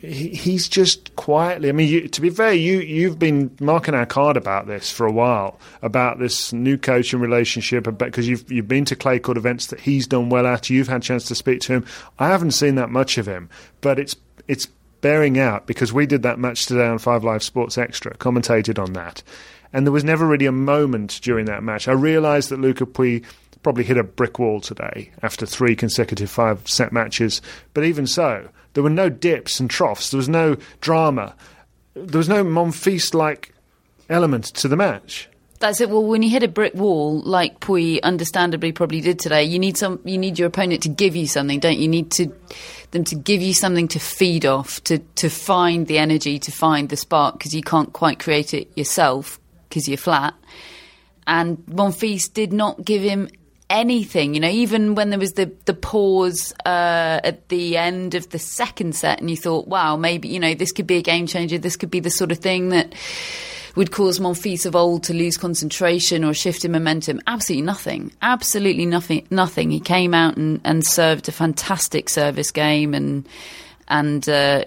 he's 0.00 0.68
just 0.68 1.14
quietly. 1.16 1.68
I 1.68 1.72
mean, 1.72 1.88
you, 1.88 2.08
to 2.08 2.20
be 2.20 2.30
fair, 2.30 2.52
you 2.52 2.78
you've 2.80 3.18
been 3.18 3.54
marking 3.60 3.94
our 3.94 4.06
card 4.06 4.36
about 4.36 4.66
this 4.66 4.90
for 4.90 5.06
a 5.06 5.12
while 5.12 5.58
about 5.82 6.18
this 6.18 6.52
new 6.52 6.78
coaching 6.78 7.20
relationship 7.20 7.88
because 7.98 8.28
you've 8.28 8.50
you've 8.50 8.68
been 8.68 8.84
to 8.86 8.96
clay 8.96 9.18
court 9.18 9.36
events 9.36 9.66
that 9.66 9.80
he's 9.80 10.06
done 10.06 10.28
well 10.28 10.46
at. 10.46 10.70
You've 10.70 10.88
had 10.88 11.02
a 11.02 11.04
chance 11.04 11.26
to 11.26 11.34
speak 11.34 11.60
to 11.62 11.72
him. 11.74 11.86
I 12.18 12.28
haven't 12.28 12.52
seen 12.52 12.76
that 12.76 12.90
much 12.90 13.18
of 13.18 13.26
him, 13.26 13.48
but 13.80 13.98
it's 13.98 14.16
it's 14.46 14.66
bearing 15.00 15.38
out 15.38 15.66
because 15.66 15.92
we 15.92 16.06
did 16.06 16.22
that 16.22 16.38
match 16.38 16.66
today 16.66 16.86
on 16.86 16.98
Five 16.98 17.24
Live 17.24 17.42
Sports 17.42 17.76
Extra, 17.76 18.16
commentated 18.16 18.78
on 18.82 18.92
that, 18.92 19.22
and 19.72 19.84
there 19.84 19.92
was 19.92 20.04
never 20.04 20.26
really 20.26 20.46
a 20.46 20.52
moment 20.52 21.18
during 21.22 21.46
that 21.46 21.64
match. 21.64 21.88
I 21.88 21.92
realised 21.92 22.50
that 22.50 22.60
Luca 22.60 22.86
Pouille 22.86 23.24
probably 23.68 23.84
hit 23.84 23.98
a 23.98 24.02
brick 24.02 24.38
wall 24.38 24.62
today 24.62 25.10
after 25.22 25.44
three 25.44 25.76
consecutive 25.76 26.30
five 26.30 26.66
set 26.66 26.90
matches, 26.90 27.42
but 27.74 27.84
even 27.84 28.06
so, 28.06 28.48
there 28.72 28.82
were 28.82 28.88
no 28.88 29.10
dips 29.10 29.60
and 29.60 29.68
troughs. 29.68 30.10
There 30.10 30.16
was 30.16 30.26
no 30.26 30.56
drama. 30.80 31.36
There 31.92 32.16
was 32.16 32.30
no 32.30 32.42
Monfils 32.42 33.12
like 33.12 33.52
element 34.08 34.46
to 34.54 34.68
the 34.68 34.76
match. 34.76 35.28
That's 35.58 35.82
it. 35.82 35.90
Well, 35.90 36.02
when 36.02 36.22
you 36.22 36.30
hit 36.30 36.42
a 36.42 36.48
brick 36.48 36.72
wall, 36.72 37.20
like 37.20 37.60
Pouille 37.60 38.00
understandably 38.02 38.72
probably 38.72 39.02
did 39.02 39.18
today, 39.18 39.44
you 39.44 39.58
need 39.58 39.76
some. 39.76 40.00
You 40.02 40.16
need 40.16 40.38
your 40.38 40.48
opponent 40.48 40.84
to 40.84 40.88
give 40.88 41.14
you 41.14 41.26
something, 41.26 41.60
don't 41.60 41.76
you? 41.76 41.82
You 41.82 41.88
need 41.88 42.10
to 42.12 42.32
them 42.92 43.04
to 43.04 43.16
give 43.16 43.42
you 43.42 43.52
something 43.52 43.88
to 43.88 43.98
feed 43.98 44.46
off, 44.46 44.82
to 44.84 45.00
to 45.16 45.28
find 45.28 45.86
the 45.86 45.98
energy, 45.98 46.38
to 46.38 46.50
find 46.50 46.88
the 46.88 46.96
spark, 46.96 47.36
because 47.36 47.54
you 47.54 47.62
can't 47.62 47.92
quite 47.92 48.18
create 48.18 48.54
it 48.54 48.74
yourself 48.78 49.38
because 49.68 49.86
you're 49.88 49.98
flat. 49.98 50.32
And 51.26 51.58
Monfils 51.66 52.32
did 52.32 52.54
not 52.54 52.82
give 52.82 53.02
him 53.02 53.28
anything. 53.70 54.34
You 54.34 54.40
know, 54.40 54.48
even 54.48 54.94
when 54.94 55.10
there 55.10 55.18
was 55.18 55.34
the 55.34 55.52
the 55.64 55.74
pause 55.74 56.52
uh, 56.64 57.20
at 57.24 57.48
the 57.48 57.76
end 57.76 58.14
of 58.14 58.30
the 58.30 58.38
second 58.38 58.94
set, 58.94 59.20
and 59.20 59.30
you 59.30 59.36
thought, 59.36 59.68
wow, 59.68 59.96
maybe 59.96 60.28
you 60.28 60.40
know 60.40 60.54
this 60.54 60.72
could 60.72 60.86
be 60.86 60.96
a 60.96 61.02
game 61.02 61.26
changer. 61.26 61.58
This 61.58 61.76
could 61.76 61.90
be 61.90 62.00
the 62.00 62.10
sort 62.10 62.32
of 62.32 62.38
thing 62.38 62.70
that 62.70 62.94
would 63.76 63.92
cause 63.92 64.18
Monfils 64.18 64.66
of 64.66 64.74
old 64.74 65.04
to 65.04 65.14
lose 65.14 65.36
concentration 65.36 66.24
or 66.24 66.34
shift 66.34 66.64
in 66.64 66.72
momentum. 66.72 67.20
Absolutely 67.26 67.64
nothing. 67.64 68.12
Absolutely 68.22 68.86
nothing. 68.86 69.26
Nothing. 69.30 69.70
He 69.70 69.78
came 69.78 70.14
out 70.14 70.36
and, 70.36 70.60
and 70.64 70.84
served 70.84 71.28
a 71.28 71.32
fantastic 71.32 72.08
service 72.08 72.50
game 72.50 72.94
and 72.94 73.28
and 73.86 74.28
uh, 74.28 74.64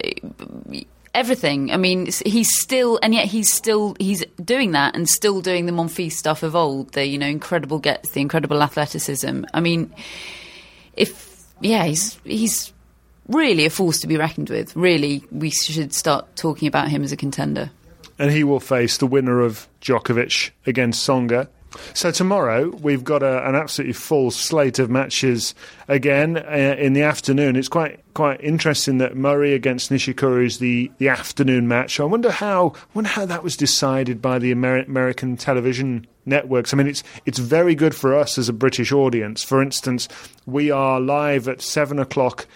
everything. 1.14 1.70
I 1.72 1.76
mean, 1.76 2.08
he's 2.24 2.48
still, 2.60 2.98
and 3.02 3.14
yet 3.14 3.26
he's 3.26 3.52
still 3.52 3.96
he's 3.98 4.24
doing 4.42 4.72
that 4.72 4.94
and 4.96 5.08
still 5.08 5.40
doing 5.40 5.66
the 5.66 5.72
Monfils 5.72 6.12
stuff 6.12 6.42
of 6.42 6.56
old. 6.56 6.92
The 6.92 7.06
you 7.06 7.18
know 7.18 7.26
incredible 7.26 7.78
gets, 7.78 8.10
the 8.10 8.20
incredible 8.20 8.62
athleticism. 8.62 9.44
I 9.52 9.60
mean, 9.60 9.92
if 10.94 11.44
yeah, 11.60 11.84
he's 11.84 12.18
he's 12.24 12.72
really 13.28 13.64
a 13.66 13.70
force 13.70 14.00
to 14.00 14.06
be 14.06 14.16
reckoned 14.16 14.50
with. 14.50 14.74
Really, 14.76 15.24
we 15.30 15.50
should 15.50 15.94
start 15.94 16.34
talking 16.36 16.68
about 16.68 16.88
him 16.88 17.02
as 17.02 17.12
a 17.12 17.16
contender. 17.16 17.70
and 18.18 18.30
he 18.30 18.44
will 18.44 18.60
face 18.60 18.98
the 18.98 19.06
winner 19.06 19.40
of 19.40 19.68
Djokovic 19.80 20.50
against 20.66 21.06
Tsonga. 21.08 21.48
So 21.94 22.10
tomorrow 22.10 22.68
we've 22.68 23.04
got 23.04 23.22
a, 23.22 23.46
an 23.48 23.54
absolutely 23.54 23.94
full 23.94 24.30
slate 24.30 24.78
of 24.78 24.90
matches 24.90 25.54
again 25.88 26.36
uh, 26.36 26.76
in 26.78 26.92
the 26.92 27.02
afternoon. 27.02 27.56
It's 27.56 27.68
quite 27.68 28.00
quite 28.14 28.40
interesting 28.42 28.98
that 28.98 29.16
Murray 29.16 29.54
against 29.54 29.90
Nishikori 29.90 30.46
is 30.46 30.58
the, 30.58 30.90
the 30.98 31.08
afternoon 31.08 31.66
match. 31.66 31.98
I 31.98 32.04
wonder 32.04 32.30
how 32.30 32.74
wonder 32.94 33.10
how 33.10 33.26
that 33.26 33.42
was 33.42 33.56
decided 33.56 34.20
by 34.20 34.38
the 34.38 34.54
Ameri- 34.54 34.86
American 34.86 35.36
television 35.36 36.06
networks. 36.26 36.72
I 36.72 36.76
mean, 36.76 36.86
it's 36.88 37.02
it's 37.26 37.38
very 37.38 37.74
good 37.74 37.94
for 37.94 38.16
us 38.16 38.38
as 38.38 38.48
a 38.48 38.52
British 38.52 38.92
audience. 38.92 39.42
For 39.42 39.62
instance, 39.62 40.08
we 40.46 40.70
are 40.70 41.00
live 41.00 41.48
at 41.48 41.62
seven 41.62 41.98
o'clock 41.98 42.46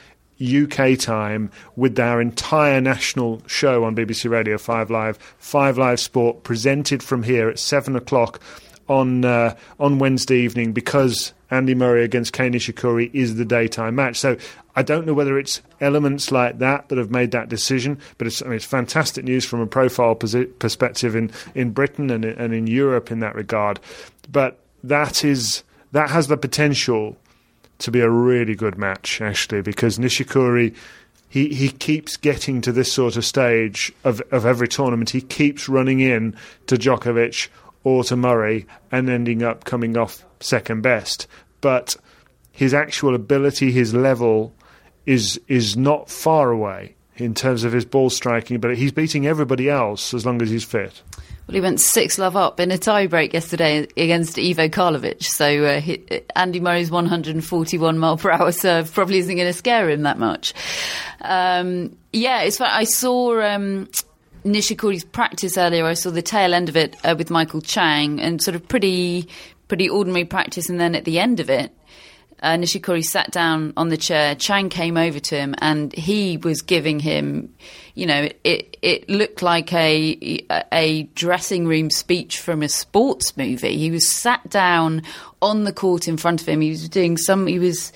UK 0.40 0.98
time 0.98 1.50
with 1.76 1.98
our 1.98 2.20
entire 2.20 2.80
national 2.80 3.42
show 3.46 3.84
on 3.84 3.96
BBC 3.96 4.30
Radio 4.30 4.58
5 4.58 4.90
Live, 4.90 5.16
5 5.38 5.78
Live 5.78 6.00
Sport, 6.00 6.42
presented 6.42 7.02
from 7.02 7.22
here 7.22 7.48
at 7.48 7.58
7 7.58 7.96
o'clock 7.96 8.40
on, 8.88 9.24
uh, 9.24 9.56
on 9.78 9.98
Wednesday 9.98 10.38
evening 10.38 10.72
because 10.72 11.32
Andy 11.50 11.74
Murray 11.74 12.04
against 12.04 12.32
Kei 12.32 12.48
Nishikori 12.48 13.10
is 13.12 13.36
the 13.36 13.44
daytime 13.44 13.94
match. 13.94 14.16
So 14.16 14.36
I 14.74 14.82
don't 14.82 15.06
know 15.06 15.14
whether 15.14 15.38
it's 15.38 15.62
elements 15.80 16.30
like 16.30 16.58
that 16.58 16.88
that 16.88 16.98
have 16.98 17.10
made 17.10 17.30
that 17.30 17.48
decision, 17.48 17.98
but 18.18 18.26
it's, 18.26 18.42
I 18.42 18.46
mean, 18.46 18.56
it's 18.56 18.64
fantastic 18.64 19.24
news 19.24 19.44
from 19.44 19.60
a 19.60 19.66
profile 19.66 20.14
perspective 20.14 21.16
in, 21.16 21.30
in 21.54 21.70
Britain 21.70 22.10
and, 22.10 22.24
and 22.24 22.52
in 22.52 22.66
Europe 22.66 23.10
in 23.10 23.20
that 23.20 23.34
regard. 23.34 23.80
But 24.30 24.58
that 24.82 25.24
is 25.24 25.62
that 25.92 26.10
has 26.10 26.28
the 26.28 26.36
potential 26.36 27.16
to 27.78 27.90
be 27.90 28.00
a 28.00 28.10
really 28.10 28.54
good 28.54 28.78
match, 28.78 29.20
actually, 29.20 29.62
because 29.62 29.98
Nishikori, 29.98 30.74
he, 31.28 31.54
he 31.54 31.68
keeps 31.68 32.16
getting 32.16 32.60
to 32.62 32.72
this 32.72 32.92
sort 32.92 33.16
of 33.16 33.24
stage 33.24 33.92
of, 34.04 34.20
of 34.30 34.46
every 34.46 34.68
tournament. 34.68 35.10
He 35.10 35.20
keeps 35.20 35.68
running 35.68 36.00
in 36.00 36.36
to 36.66 36.76
Djokovic 36.76 37.48
or 37.86 38.02
to 38.02 38.16
Murray 38.16 38.66
and 38.90 39.08
ending 39.08 39.44
up 39.44 39.64
coming 39.64 39.96
off 39.96 40.26
second 40.40 40.82
best. 40.82 41.28
But 41.60 41.96
his 42.50 42.74
actual 42.74 43.14
ability, 43.14 43.70
his 43.70 43.94
level, 43.94 44.52
is 45.06 45.40
is 45.46 45.76
not 45.76 46.10
far 46.10 46.50
away 46.50 46.96
in 47.14 47.32
terms 47.32 47.62
of 47.62 47.72
his 47.72 47.84
ball 47.84 48.10
striking, 48.10 48.58
but 48.58 48.76
he's 48.76 48.90
beating 48.90 49.28
everybody 49.28 49.70
else 49.70 50.12
as 50.12 50.26
long 50.26 50.42
as 50.42 50.50
he's 50.50 50.64
fit. 50.64 51.00
Well, 51.46 51.54
he 51.54 51.60
went 51.60 51.78
six 51.78 52.18
love 52.18 52.34
up 52.34 52.58
in 52.58 52.72
a 52.72 52.78
tie 52.78 53.06
break 53.06 53.32
yesterday 53.32 53.86
against 53.96 54.36
Ivo 54.36 54.66
Karlovic. 54.66 55.22
So 55.22 55.64
uh, 55.64 55.80
he, 55.80 56.04
Andy 56.34 56.58
Murray's 56.58 56.90
141 56.90 57.98
mile 57.98 58.16
per 58.16 58.32
hour 58.32 58.50
serve 58.50 58.92
probably 58.92 59.18
isn't 59.18 59.36
going 59.36 59.46
to 59.46 59.52
scare 59.52 59.88
him 59.88 60.02
that 60.02 60.18
much. 60.18 60.54
Um, 61.20 61.96
yeah, 62.12 62.40
it's. 62.40 62.60
I 62.60 62.82
saw. 62.82 63.40
Um, 63.40 63.88
Nishikori's 64.46 65.04
practice 65.04 65.58
earlier. 65.58 65.84
I 65.84 65.94
saw 65.94 66.10
the 66.10 66.22
tail 66.22 66.54
end 66.54 66.68
of 66.68 66.76
it 66.76 66.96
uh, 67.04 67.14
with 67.18 67.30
Michael 67.30 67.60
Chang, 67.60 68.20
and 68.20 68.40
sort 68.40 68.54
of 68.54 68.66
pretty, 68.66 69.28
pretty 69.68 69.88
ordinary 69.88 70.24
practice. 70.24 70.68
And 70.68 70.80
then 70.80 70.94
at 70.94 71.04
the 71.04 71.18
end 71.18 71.40
of 71.40 71.50
it, 71.50 71.72
uh, 72.42 72.54
Nishikori 72.54 73.04
sat 73.04 73.30
down 73.30 73.72
on 73.76 73.88
the 73.88 73.96
chair. 73.96 74.34
Chang 74.34 74.68
came 74.68 74.96
over 74.96 75.18
to 75.18 75.36
him, 75.36 75.54
and 75.58 75.92
he 75.92 76.36
was 76.36 76.62
giving 76.62 77.00
him, 77.00 77.54
you 77.94 78.06
know, 78.06 78.28
it 78.44 78.76
it 78.82 79.08
looked 79.08 79.42
like 79.42 79.72
a 79.72 80.44
a 80.72 81.04
dressing 81.14 81.66
room 81.66 81.90
speech 81.90 82.38
from 82.38 82.62
a 82.62 82.68
sports 82.68 83.36
movie. 83.36 83.76
He 83.76 83.90
was 83.90 84.12
sat 84.12 84.48
down 84.50 85.02
on 85.42 85.64
the 85.64 85.72
court 85.72 86.08
in 86.08 86.16
front 86.18 86.40
of 86.40 86.48
him. 86.48 86.60
He 86.60 86.70
was 86.70 86.88
doing 86.88 87.16
some. 87.16 87.46
He 87.46 87.58
was 87.58 87.92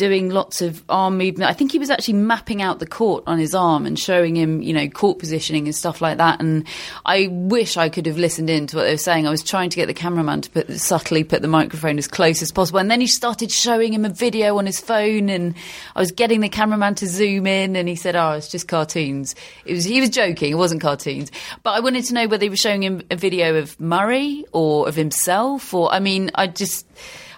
doing 0.00 0.30
lots 0.30 0.62
of 0.62 0.82
arm 0.88 1.18
movement. 1.18 1.50
I 1.50 1.52
think 1.52 1.72
he 1.72 1.78
was 1.78 1.90
actually 1.90 2.14
mapping 2.14 2.62
out 2.62 2.78
the 2.78 2.86
court 2.86 3.22
on 3.26 3.38
his 3.38 3.54
arm 3.54 3.84
and 3.84 3.98
showing 3.98 4.34
him, 4.34 4.62
you 4.62 4.72
know, 4.72 4.88
court 4.88 5.18
positioning 5.18 5.66
and 5.66 5.74
stuff 5.74 6.00
like 6.00 6.16
that. 6.16 6.40
And 6.40 6.66
I 7.04 7.28
wish 7.30 7.76
I 7.76 7.90
could 7.90 8.06
have 8.06 8.16
listened 8.16 8.48
in 8.48 8.66
to 8.68 8.76
what 8.76 8.84
they 8.84 8.92
were 8.92 8.96
saying. 8.96 9.26
I 9.26 9.30
was 9.30 9.42
trying 9.42 9.68
to 9.68 9.76
get 9.76 9.88
the 9.88 9.94
cameraman 9.94 10.40
to 10.40 10.50
put 10.50 10.70
subtly 10.80 11.22
put 11.22 11.42
the 11.42 11.48
microphone 11.48 11.98
as 11.98 12.08
close 12.08 12.40
as 12.40 12.50
possible, 12.50 12.80
and 12.80 12.90
then 12.90 13.02
he 13.02 13.06
started 13.06 13.52
showing 13.52 13.92
him 13.92 14.06
a 14.06 14.08
video 14.08 14.56
on 14.56 14.64
his 14.64 14.80
phone, 14.80 15.28
and 15.28 15.54
I 15.94 16.00
was 16.00 16.12
getting 16.12 16.40
the 16.40 16.48
cameraman 16.48 16.94
to 16.94 17.06
zoom 17.06 17.46
in, 17.46 17.76
and 17.76 17.86
he 17.86 17.94
said, 17.94 18.16
"Oh, 18.16 18.32
it's 18.32 18.48
just 18.48 18.68
cartoons." 18.68 19.34
It 19.66 19.74
was 19.74 19.84
he 19.84 20.00
was 20.00 20.08
joking. 20.08 20.50
It 20.50 20.56
wasn't 20.56 20.80
cartoons, 20.80 21.30
but 21.62 21.72
I 21.72 21.80
wanted 21.80 22.06
to 22.06 22.14
know 22.14 22.26
whether 22.26 22.46
he 22.46 22.48
was 22.48 22.60
showing 22.60 22.82
him 22.82 23.02
a 23.10 23.16
video 23.16 23.56
of 23.56 23.78
Murray 23.78 24.46
or 24.52 24.88
of 24.88 24.96
himself, 24.96 25.74
or 25.74 25.92
I 25.92 26.00
mean, 26.00 26.30
I 26.34 26.46
just. 26.46 26.86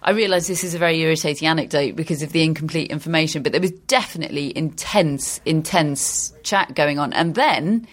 I 0.04 0.10
realise 0.10 0.48
this 0.48 0.64
is 0.64 0.74
a 0.74 0.78
very 0.78 1.00
irritating 1.00 1.46
anecdote 1.46 1.94
because 1.94 2.22
of 2.22 2.32
the 2.32 2.42
incomplete 2.42 2.90
information, 2.90 3.42
but 3.42 3.52
there 3.52 3.60
was 3.60 3.70
definitely 3.86 4.56
intense, 4.56 5.40
intense 5.44 6.32
chat 6.42 6.74
going 6.74 6.98
on. 6.98 7.12
And 7.12 7.36
then 7.36 7.86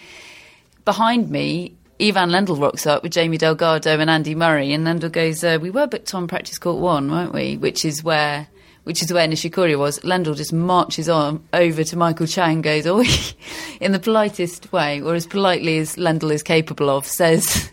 behind 0.85 1.29
me, 1.29 1.75
Ivan 2.01 2.29
Lendl 2.29 2.59
rocks 2.59 2.87
up 2.87 3.03
with 3.03 3.11
Jamie 3.11 3.37
Delgado 3.37 3.99
and 3.99 4.09
Andy 4.09 4.33
Murray, 4.33 4.73
and 4.73 4.87
Lendl 4.87 5.11
goes, 5.11 5.43
uh, 5.43 5.59
"We 5.61 5.69
were 5.69 5.85
booked 5.85 6.15
on 6.15 6.27
practice 6.27 6.57
court 6.57 6.79
one, 6.79 7.11
weren't 7.11 7.33
we?" 7.33 7.57
Which 7.57 7.85
is 7.85 8.03
where. 8.03 8.47
Which 8.85 9.03
is 9.03 9.13
where 9.13 9.27
Nishikori 9.27 9.77
was. 9.77 9.99
Lendl 9.99 10.35
just 10.35 10.51
marches 10.51 11.09
on 11.09 11.43
over 11.53 11.83
to 11.83 11.95
Michael 11.97 12.25
Chang 12.25 12.61
goes, 12.63 12.87
oh, 12.87 13.03
in 13.79 13.91
the 13.91 13.99
politest 13.99 14.71
way, 14.71 14.99
or 14.99 15.13
as 15.13 15.27
politely 15.27 15.77
as 15.77 15.95
Lendl 15.97 16.31
is 16.31 16.41
capable 16.41 16.89
of, 16.89 17.05
says, 17.05 17.69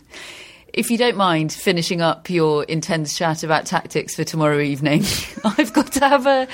if 0.77 0.91
you 0.91 0.99
don't 0.99 1.17
mind 1.17 1.53
finishing 1.53 2.03
up 2.03 2.29
your 2.29 2.63
intense 2.65 3.17
chat 3.17 3.43
about 3.43 3.65
tactics 3.65 4.15
for 4.15 4.25
tomorrow 4.25 4.61
evening, 4.61 5.05
I've 5.45 5.73
got 5.73 5.93
to 5.93 6.07
have 6.07 6.27
a, 6.27 6.47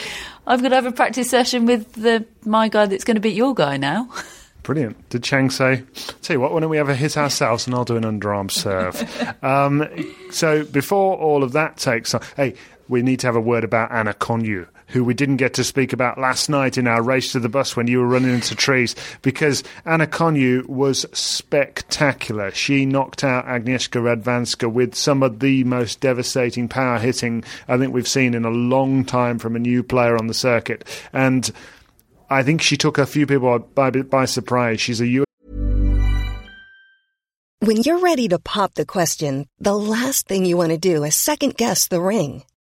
I've 0.47 0.63
got 0.63 0.69
to 0.69 0.75
have 0.77 0.87
a 0.87 0.93
practice 0.93 1.29
session 1.29 1.67
with 1.67 1.93
the 1.95 2.25
my 2.45 2.69
guy 2.69 2.87
that's 2.87 3.05
going 3.05 3.17
to 3.17 3.21
beat 3.21 3.35
your 3.35 3.53
guy 3.53 3.77
now. 3.77 4.09
Brilliant. 4.63 5.09
Did 5.09 5.25
Chang 5.25 5.51
say, 5.51 5.83
tell 6.23 6.37
you 6.37 6.41
what, 6.41 6.53
why 6.53 6.61
don't 6.61 6.71
we 6.71 6.77
have 6.77 6.89
a 6.89 6.95
hit 6.95 7.17
ourselves 7.17 7.67
and 7.67 7.75
I'll 7.75 7.85
do 7.85 7.97
an 7.97 8.05
underarm 8.05 8.49
serve? 8.49 8.97
um, 9.43 9.89
so 10.31 10.65
before 10.65 11.17
all 11.17 11.43
of 11.43 11.51
that 11.53 11.79
takes 11.79 12.15
on, 12.15 12.23
hey, 12.37 12.55
we 12.89 13.03
need 13.03 13.19
to 13.21 13.27
have 13.27 13.35
a 13.35 13.41
word 13.41 13.65
about 13.65 13.91
Anna 13.91 14.15
Konjuh, 14.15 14.69
who 14.93 15.05
we 15.05 15.15
didn't 15.15 15.37
get 15.37 15.55
to 15.55 15.65
speak 15.65 15.93
about 15.93 16.19
last 16.19 16.49
night 16.49 16.79
in 16.79 16.87
our 16.87 17.03
race 17.03 17.33
to 17.33 17.41
the 17.41 17.49
bus 17.49 17.77
when 17.77 17.87
you 17.87 17.99
were 17.99 18.07
running 18.07 18.35
into 18.35 18.55
trees, 18.55 18.95
because 19.23 19.65
Anna 19.85 20.07
Konjuh 20.07 20.67
was 20.67 21.07
spectacular. 21.13 22.51
She 22.53 22.87
knocked 22.87 23.25
out 23.25 23.47
Agnieszka 23.47 24.01
Radwanska 24.01 24.71
with 24.71 24.95
some 24.95 25.23
of 25.23 25.41
the 25.41 25.65
most 25.65 26.01
devastating 26.01 26.69
power 26.69 26.99
hitting 26.99 27.43
I 27.69 27.79
think 27.79 27.95
we've 27.95 28.09
seen 28.09 28.35
in 28.35 28.45
a 28.45 28.51
long 28.51 29.05
time 29.05 29.39
from 29.39 29.57
a 29.57 29.59
new 29.59 29.83
player 29.83 30.17
on 30.17 30.27
the 30.27 30.35
circuit. 30.35 30.85
And 31.13 31.51
I 32.31 32.43
think 32.43 32.63
she 32.63 32.77
took 32.77 32.99
a 32.99 33.07
few 33.07 33.27
people 33.27 33.59
by, 33.59 33.91
by 33.91 34.25
surprise. 34.25 34.81
She's 34.81 35.01
a 35.01 35.07
U. 35.07 35.25
When 37.61 37.77
you're 37.83 38.01
ready 38.01 38.27
to 38.29 38.39
pop 38.39 38.75
the 38.75 38.85
question, 38.85 39.47
the 39.61 39.77
last 39.77 40.27
thing 40.27 40.45
you 40.45 40.57
want 40.57 40.71
to 40.73 40.79
do 40.79 41.05
is 41.05 41.15
second 41.15 41.57
guess 41.57 41.89
the 41.89 42.01
ring. 42.01 42.43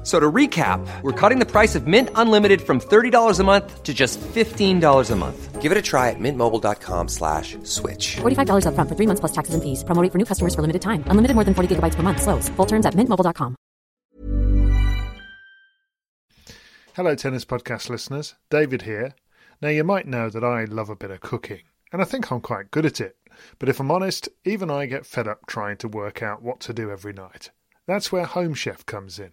F- 0.00 0.06
So 0.06 0.18
to 0.18 0.32
recap, 0.32 0.80
we're 1.02 1.12
cutting 1.12 1.40
the 1.40 1.44
price 1.44 1.74
of 1.76 1.86
Mint 1.86 2.08
Unlimited 2.14 2.62
from 2.62 2.80
$30 2.80 3.38
a 3.38 3.44
month 3.44 3.82
to 3.82 3.92
just 3.92 4.18
$15 4.20 5.10
a 5.10 5.16
month. 5.16 5.60
Give 5.60 5.72
it 5.72 5.76
a 5.76 5.82
try 5.82 6.08
at 6.08 6.16
mintmobile.com 6.18 7.08
slash 7.08 7.58
switch. 7.64 8.16
$45 8.22 8.64
upfront 8.64 8.88
for 8.88 8.94
three 8.96 9.06
months 9.06 9.20
plus 9.20 9.32
taxes 9.32 9.52
and 9.54 9.62
fees. 9.62 9.84
Promo 9.84 10.00
rate 10.02 10.10
for 10.10 10.16
new 10.18 10.24
customers 10.24 10.54
for 10.54 10.62
limited 10.62 10.80
time. 10.80 11.04
Unlimited 11.08 11.34
more 11.34 11.44
than 11.44 11.52
40 11.52 11.68
gigabytes 11.76 11.96
per 11.96 12.02
month. 12.02 12.22
Slows. 12.22 12.48
Full 12.56 12.66
terms 12.66 12.86
at 12.86 12.94
mintmobile.com. 12.94 13.56
Hello, 16.96 17.14
Tennis 17.14 17.44
Podcast 17.44 17.90
listeners. 17.90 18.34
David 18.50 18.82
here. 18.82 19.14
Now, 19.60 19.68
you 19.68 19.84
might 19.84 20.06
know 20.08 20.30
that 20.30 20.42
I 20.44 20.64
love 20.64 20.88
a 20.88 20.96
bit 20.96 21.10
of 21.10 21.20
cooking. 21.20 21.60
and 21.92 22.00
I 22.00 22.04
think 22.06 22.30
I'm 22.32 22.40
quite 22.40 22.70
good 22.70 22.86
at 22.86 23.00
it. 23.00 23.16
But 23.58 23.68
if 23.68 23.80
I'm 23.80 23.90
honest, 23.90 24.28
even 24.44 24.70
I 24.70 24.86
get 24.86 25.04
fed 25.06 25.26
up 25.28 25.46
trying 25.46 25.76
to 25.78 25.88
work 25.88 26.22
out 26.22 26.40
what 26.42 26.60
to 26.60 26.72
do 26.72 26.90
every 26.90 27.12
night. 27.12 27.50
That's 27.86 28.12
where 28.12 28.24
Home 28.24 28.54
Chef 28.54 28.86
comes 28.86 29.18
in. 29.18 29.32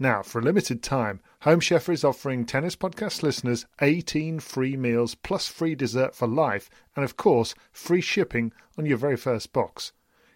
Now, 0.00 0.22
for 0.22 0.38
a 0.38 0.42
limited 0.42 0.80
time, 0.80 1.20
Home 1.40 1.58
Chef 1.58 1.88
is 1.88 2.04
offering 2.04 2.46
Tennis 2.46 2.76
Podcast 2.76 3.24
listeners 3.24 3.66
18 3.80 4.38
free 4.38 4.76
meals 4.76 5.16
plus 5.16 5.48
free 5.48 5.74
dessert 5.74 6.14
for 6.14 6.28
life, 6.28 6.70
and 6.94 7.04
of 7.04 7.16
course, 7.16 7.54
free 7.72 8.00
shipping 8.00 8.52
on 8.78 8.86
your 8.86 8.96
very 8.96 9.16
first 9.16 9.52
box. 9.52 9.92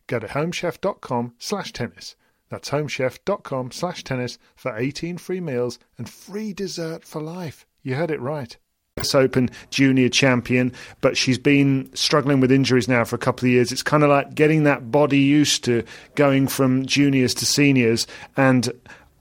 Go 0.09 0.19
to 0.19 0.26
homechef.com 0.26 1.35
slash 1.38 1.73
tennis. 1.73 2.16
That's 2.49 2.71
homechef.com 2.71 3.71
slash 3.71 4.02
tennis 4.02 4.37
for 4.57 4.76
18 4.76 5.19
free 5.19 5.40
meals 5.40 5.78
and 5.97 6.11
free 6.11 6.52
dessert 6.52 7.04
for 7.04 7.23
life. 7.23 7.64
You 7.83 7.95
heard 7.95 8.11
it 8.11 8.21
right. 8.21 8.57
US 8.99 9.14
Open 9.14 9.49
junior 9.71 10.09
champion, 10.09 10.73
but 11.00 11.16
she's 11.16 11.38
been 11.38 11.88
struggling 11.95 12.40
with 12.40 12.52
injuries 12.52 12.88
now 12.88 13.04
for 13.04 13.16
a 13.16 13.19
couple 13.19 13.47
of 13.47 13.52
years. 13.52 13.73
It's 13.73 13.83
kind 13.83 14.02
of 14.02 14.11
like 14.11 14.35
getting 14.35 14.64
that 14.64 14.90
body 14.90 15.21
used 15.21 15.64
to 15.64 15.85
going 16.14 16.47
from 16.47 16.85
juniors 16.85 17.33
to 17.35 17.47
seniors 17.47 18.07
and 18.37 18.71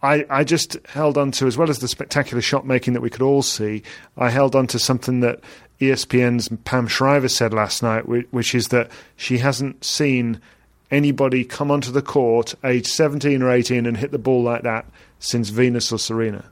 I, 0.04 0.26
I 0.30 0.44
just 0.44 0.78
held 0.88 1.18
on 1.18 1.32
to, 1.34 1.48
as 1.48 1.58
well 1.58 1.70
as 1.70 1.80
the 1.80 1.88
spectacular 1.88 2.42
shot 2.42 2.66
making 2.66 2.94
that 2.94 3.02
we 3.02 3.10
could 3.10 3.22
all 3.22 3.44
see, 3.44 3.84
I 4.18 4.30
held 4.30 4.56
on 4.56 4.68
to 4.68 4.80
something 4.80 5.20
that 5.20 5.42
ESPN's 5.80 6.50
Pam 6.64 6.88
Shriver 6.88 7.28
said 7.28 7.54
last 7.54 7.84
night, 7.84 8.08
which 8.32 8.56
is 8.56 8.70
that 8.70 8.90
she 9.16 9.40
hasn't 9.40 9.84
seen 9.84 10.42
anybody 10.90 11.44
come 11.44 11.72
onto 11.72 11.92
the 11.92 12.02
court 12.02 12.54
age 12.64 12.88
17 12.88 13.42
or 13.42 13.50
18 13.50 13.86
and 13.86 13.98
hit 13.98 14.12
the 14.12 14.20
ball 14.20 14.44
like 14.44 14.64
that 14.64 14.86
since 15.20 15.50
Venus 15.50 15.92
or 15.92 15.98
Serena. 15.98 16.46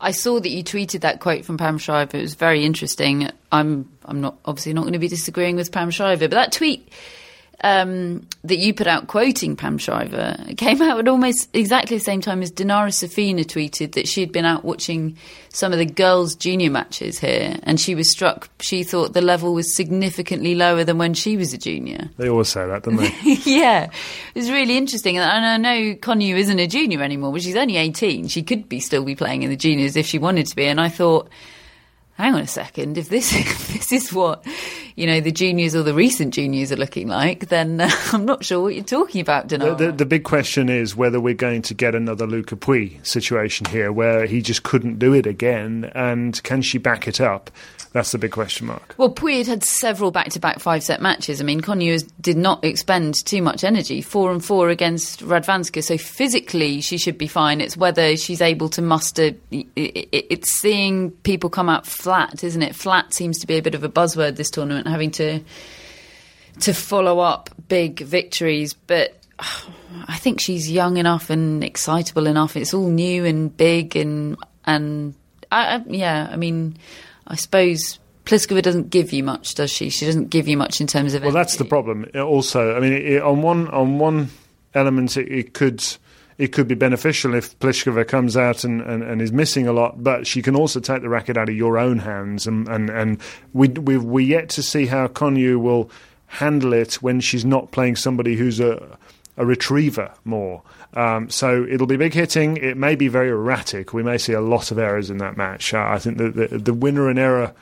I 0.00 0.12
saw 0.12 0.38
that 0.38 0.50
you 0.50 0.62
tweeted 0.62 1.00
that 1.00 1.18
quote 1.20 1.44
from 1.44 1.58
Pam 1.58 1.78
Shriver. 1.78 2.18
It 2.18 2.22
was 2.22 2.34
very 2.34 2.64
interesting. 2.64 3.30
I'm 3.50 3.90
I'm 4.04 4.20
not 4.20 4.38
obviously 4.44 4.72
not 4.72 4.82
going 4.82 4.92
to 4.92 4.98
be 4.98 5.08
disagreeing 5.08 5.56
with 5.56 5.72
Pam 5.72 5.90
Shriver, 5.90 6.28
but 6.28 6.32
that 6.32 6.52
tweet 6.52 6.88
um, 7.64 8.26
that 8.44 8.58
you 8.58 8.72
put 8.72 8.86
out 8.86 9.08
quoting 9.08 9.56
Pam 9.56 9.78
Shriver 9.78 10.36
came 10.56 10.80
out 10.80 11.00
at 11.00 11.08
almost 11.08 11.48
exactly 11.52 11.98
the 11.98 12.04
same 12.04 12.20
time 12.20 12.40
as 12.40 12.52
Dinara 12.52 12.90
Safina 12.90 13.44
tweeted 13.44 13.92
that 13.92 14.06
she'd 14.06 14.30
been 14.30 14.44
out 14.44 14.64
watching 14.64 15.16
some 15.48 15.72
of 15.72 15.78
the 15.78 15.86
girls' 15.86 16.36
junior 16.36 16.70
matches 16.70 17.18
here, 17.18 17.56
and 17.64 17.80
she 17.80 17.96
was 17.96 18.10
struck. 18.10 18.48
She 18.60 18.84
thought 18.84 19.12
the 19.12 19.20
level 19.22 19.54
was 19.54 19.74
significantly 19.74 20.54
lower 20.54 20.84
than 20.84 20.98
when 20.98 21.14
she 21.14 21.36
was 21.36 21.52
a 21.52 21.58
junior. 21.58 22.10
They 22.16 22.28
always 22.28 22.48
say 22.48 22.64
that, 22.64 22.84
don't 22.84 22.96
they? 22.96 23.12
yeah, 23.44 23.84
it 24.34 24.38
was 24.38 24.50
really 24.50 24.76
interesting. 24.76 25.18
And 25.18 25.44
I 25.44 25.56
know 25.56 25.94
Konjuh 25.96 26.36
isn't 26.36 26.58
a 26.58 26.68
junior 26.68 27.02
anymore, 27.02 27.32
but 27.32 27.42
she's 27.42 27.56
only 27.56 27.76
eighteen. 27.76 28.28
She 28.28 28.42
could 28.44 28.68
be 28.68 28.78
still 28.78 29.04
be 29.04 29.16
playing 29.16 29.42
in 29.42 29.50
the 29.50 29.56
juniors 29.56 29.96
if 29.96 30.06
she 30.06 30.18
wanted 30.18 30.46
to 30.46 30.54
be. 30.54 30.66
And 30.66 30.80
I 30.80 30.90
thought 30.90 31.28
hang 32.18 32.34
on 32.34 32.40
a 32.40 32.46
second, 32.46 32.98
if 32.98 33.08
this 33.08 33.32
if 33.34 33.68
this 33.68 33.92
is 33.92 34.12
what 34.12 34.44
you 34.98 35.06
know 35.06 35.20
the 35.20 35.30
juniors 35.30 35.76
or 35.76 35.82
the 35.82 35.94
recent 35.94 36.32
juniors 36.32 36.72
are 36.72 36.76
looking 36.76 37.08
like, 37.08 37.48
then 37.48 37.80
uh, 37.80 37.90
I'm 38.12 38.24
not 38.24 38.44
sure 38.44 38.62
what 38.62 38.74
you're 38.74 38.84
talking 38.84 39.20
about, 39.20 39.48
Dinara. 39.48 39.76
The, 39.76 39.86
the, 39.86 39.92
the, 39.92 40.06
big 40.06 40.24
question 40.24 40.68
is 40.68 40.96
whether 40.96 41.20
we're 41.20 41.34
going 41.34 41.62
to 41.62 41.74
get 41.74 41.94
another 41.94 42.26
Luca 42.26 42.56
Pouille 42.56 43.04
situation 43.06 43.66
here, 43.66 43.92
where 43.92 44.26
he 44.26 44.40
just 44.40 44.62
couldn't 44.62 44.98
do 44.98 45.12
it 45.12 45.26
again, 45.26 45.92
and 45.94 46.42
can 46.42 46.62
she 46.62 46.78
back 46.78 47.06
it 47.06 47.20
up? 47.20 47.50
That's 47.92 48.12
the 48.12 48.18
big 48.18 48.32
question 48.32 48.66
mark. 48.66 48.94
Well, 48.98 49.12
Pouille 49.12 49.46
had 49.46 49.58
had 49.58 49.64
several 49.64 50.10
back-to-back 50.10 50.60
five-set 50.60 51.02
matches. 51.02 51.40
I 51.40 51.44
mean, 51.44 51.60
Konjuh 51.60 52.08
did 52.20 52.36
not 52.36 52.64
expend 52.64 53.24
too 53.24 53.42
much 53.42 53.64
energy, 53.64 54.02
four 54.02 54.30
and 54.30 54.44
four 54.44 54.68
against 54.68 55.20
Radwanska. 55.20 55.82
So 55.82 55.98
physically, 55.98 56.80
she 56.80 56.98
should 56.98 57.18
be 57.18 57.26
fine. 57.26 57.60
It's 57.60 57.76
whether 57.76 58.16
she's 58.16 58.40
able 58.40 58.68
to 58.70 58.82
muster. 58.82 59.32
It's 59.50 60.50
seeing 60.52 61.10
people 61.10 61.50
come 61.50 61.68
out 61.68 61.86
flat, 61.86 62.44
isn't 62.44 62.62
it? 62.62 62.76
Flat 62.76 63.12
seems 63.12 63.38
to 63.38 63.46
be 63.46 63.56
a 63.56 63.62
bit 63.62 63.74
of 63.74 63.82
a 63.82 63.88
buzzword 63.88 64.36
this 64.36 64.50
tournament, 64.50 64.86
having 64.90 65.10
to 65.12 65.40
to 66.60 66.72
follow 66.72 67.20
up 67.20 67.50
big 67.68 68.00
victories, 68.00 68.74
but. 68.74 69.14
I 70.08 70.16
think 70.16 70.40
she's 70.40 70.68
young 70.68 70.96
enough 70.96 71.30
and 71.30 71.62
excitable 71.62 72.26
enough. 72.26 72.56
It's 72.56 72.74
all 72.74 72.88
new 72.88 73.24
and 73.24 73.56
big 73.56 73.94
and 73.94 74.36
and 74.64 75.14
I, 75.50 75.76
I, 75.76 75.84
yeah. 75.86 76.28
I 76.30 76.36
mean, 76.36 76.76
I 77.26 77.36
suppose 77.36 77.98
Pliskova 78.24 78.62
doesn't 78.62 78.90
give 78.90 79.12
you 79.12 79.24
much, 79.24 79.54
does 79.54 79.70
she? 79.70 79.88
She 79.88 80.04
doesn't 80.04 80.28
give 80.28 80.48
you 80.48 80.56
much 80.56 80.80
in 80.80 80.86
terms 80.86 81.14
of. 81.14 81.22
Well, 81.22 81.30
energy. 81.30 81.38
that's 81.38 81.56
the 81.56 81.64
problem. 81.64 82.06
Also, 82.14 82.76
I 82.76 82.80
mean, 82.80 82.92
it, 82.92 83.22
on 83.22 83.42
one 83.42 83.68
on 83.68 83.98
one 83.98 84.28
element, 84.74 85.16
it, 85.16 85.28
it, 85.32 85.54
could 85.54 85.82
it 86.38 86.52
could 86.52 86.68
be 86.68 86.74
beneficial 86.76 87.34
if 87.34 87.58
Pliskova 87.58 88.06
comes 88.06 88.36
out 88.36 88.62
and, 88.62 88.80
and, 88.80 89.02
and, 89.02 89.20
is 89.20 89.32
missing 89.32 89.66
a 89.66 89.72
lot, 89.72 90.02
but 90.02 90.24
she 90.24 90.40
can 90.40 90.54
also 90.54 90.78
take 90.78 91.02
the 91.02 91.08
racket 91.08 91.36
out 91.36 91.48
of 91.48 91.56
your 91.56 91.76
own 91.78 91.98
hands, 91.98 92.46
and 92.46 92.68
and, 92.68 92.88
and 92.88 93.20
we 93.52 93.68
we 93.68 93.98
we 93.98 94.24
yet 94.24 94.48
to 94.50 94.62
see 94.62 94.86
how 94.86 95.08
Konjuh 95.08 95.60
will 95.60 95.90
handle 96.26 96.72
it 96.72 96.94
when 96.94 97.20
she's 97.20 97.44
not 97.44 97.72
playing 97.72 97.96
somebody 97.96 98.36
who's 98.36 98.60
a 98.60 98.98
a 99.36 99.44
retriever 99.44 100.12
more. 100.24 100.62
Um, 100.94 101.30
so 101.30 101.64
it'll 101.68 101.86
be 101.86 101.96
big 101.96 102.14
hitting. 102.14 102.56
It 102.56 102.76
may 102.76 102.96
be 102.96 103.08
very 103.08 103.28
erratic. 103.28 103.92
We 103.92 104.02
may 104.02 104.18
see 104.18 104.32
a 104.32 104.40
lot 104.40 104.70
of 104.70 104.78
errors 104.78 105.10
in 105.10 105.18
that 105.18 105.36
match. 105.36 105.72
Uh, 105.72 105.84
I 105.86 105.98
think 105.98 106.18
the, 106.18 106.30
the, 106.30 106.58
the 106.58 106.74
winner 106.74 107.08
and 107.08 107.18
error 107.18 107.54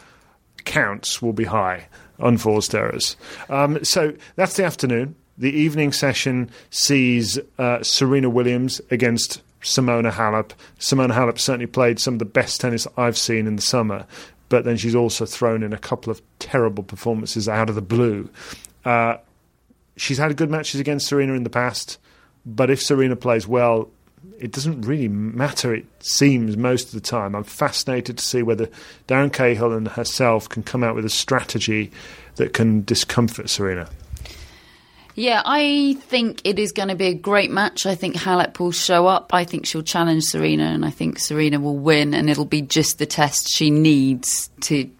counts 0.64 1.20
will 1.20 1.34
be 1.34 1.44
high, 1.44 1.88
unforced 2.18 2.74
errors. 2.74 3.16
Um, 3.50 3.84
so 3.84 4.14
that's 4.36 4.56
the 4.56 4.64
afternoon. 4.64 5.16
The 5.38 5.52
evening 5.52 5.92
session 5.92 6.50
sees 6.70 7.38
uh, 7.58 7.82
Serena 7.82 8.30
Williams 8.30 8.80
against 8.90 9.42
Simona 9.62 10.10
Halep. 10.10 10.52
Simona 10.78 11.12
Halep 11.12 11.38
certainly 11.38 11.66
played 11.66 11.98
some 11.98 12.14
of 12.14 12.18
the 12.18 12.24
best 12.24 12.60
tennis 12.60 12.86
I've 12.96 13.18
seen 13.18 13.46
in 13.46 13.56
the 13.56 13.62
summer, 13.62 14.06
but 14.48 14.64
then 14.64 14.76
she's 14.76 14.94
also 14.94 15.26
thrown 15.26 15.62
in 15.62 15.72
a 15.72 15.78
couple 15.78 16.10
of 16.10 16.22
terrible 16.38 16.82
performances 16.82 17.48
out 17.48 17.68
of 17.68 17.74
the 17.74 17.82
blue. 17.82 18.30
Uh, 18.84 19.16
she's 19.96 20.18
had 20.18 20.36
good 20.36 20.50
matches 20.50 20.80
against 20.80 21.06
Serena 21.06 21.34
in 21.34 21.42
the 21.42 21.50
past. 21.50 21.98
But 22.46 22.70
if 22.70 22.80
Serena 22.80 23.16
plays 23.16 23.48
well, 23.48 23.90
it 24.38 24.52
doesn't 24.52 24.82
really 24.82 25.08
matter, 25.08 25.74
it 25.74 25.86
seems, 25.98 26.56
most 26.56 26.88
of 26.88 26.92
the 26.92 27.00
time. 27.00 27.34
I'm 27.34 27.44
fascinated 27.44 28.18
to 28.18 28.24
see 28.24 28.42
whether 28.42 28.68
Darren 29.08 29.32
Cahill 29.32 29.72
and 29.72 29.88
herself 29.88 30.48
can 30.48 30.62
come 30.62 30.84
out 30.84 30.94
with 30.94 31.04
a 31.04 31.10
strategy 31.10 31.90
that 32.36 32.52
can 32.52 32.84
discomfort 32.84 33.50
Serena. 33.50 33.88
Yeah, 35.18 35.40
I 35.46 35.96
think 35.98 36.42
it 36.44 36.58
is 36.58 36.72
going 36.72 36.90
to 36.90 36.94
be 36.94 37.06
a 37.06 37.14
great 37.14 37.50
match. 37.50 37.86
I 37.86 37.94
think 37.94 38.16
Halep 38.16 38.58
will 38.58 38.70
show 38.70 39.06
up. 39.06 39.32
I 39.32 39.44
think 39.44 39.64
she'll 39.64 39.82
challenge 39.82 40.24
Serena, 40.24 40.64
and 40.64 40.84
I 40.84 40.90
think 40.90 41.18
Serena 41.18 41.58
will 41.58 41.78
win, 41.78 42.12
and 42.12 42.28
it'll 42.28 42.44
be 42.44 42.60
just 42.60 42.98
the 42.98 43.06
test 43.06 43.48
she 43.48 43.70
needs 43.70 44.50
to 44.60 44.90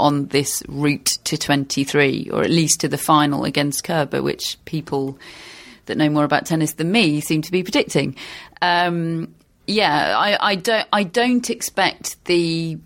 on 0.00 0.26
this 0.26 0.64
route 0.68 1.18
to 1.24 1.38
23, 1.38 2.30
or 2.32 2.42
at 2.42 2.50
least 2.50 2.80
to 2.80 2.88
the 2.88 2.98
final 2.98 3.44
against 3.44 3.84
Kerber, 3.84 4.22
which 4.22 4.56
people 4.64 5.18
that 5.86 5.96
know 5.96 6.08
more 6.08 6.24
about 6.24 6.46
tennis 6.46 6.74
than 6.74 6.90
me 6.90 7.20
seem 7.20 7.42
to 7.42 7.52
be 7.52 7.62
predicting. 7.62 8.16
Um, 8.60 9.34
yeah, 9.68 10.18
I, 10.18 10.50
I, 10.50 10.54
don't. 10.56 10.88
I 10.92 11.04
don't 11.04 11.48
expect 11.48 12.24
the 12.24 12.78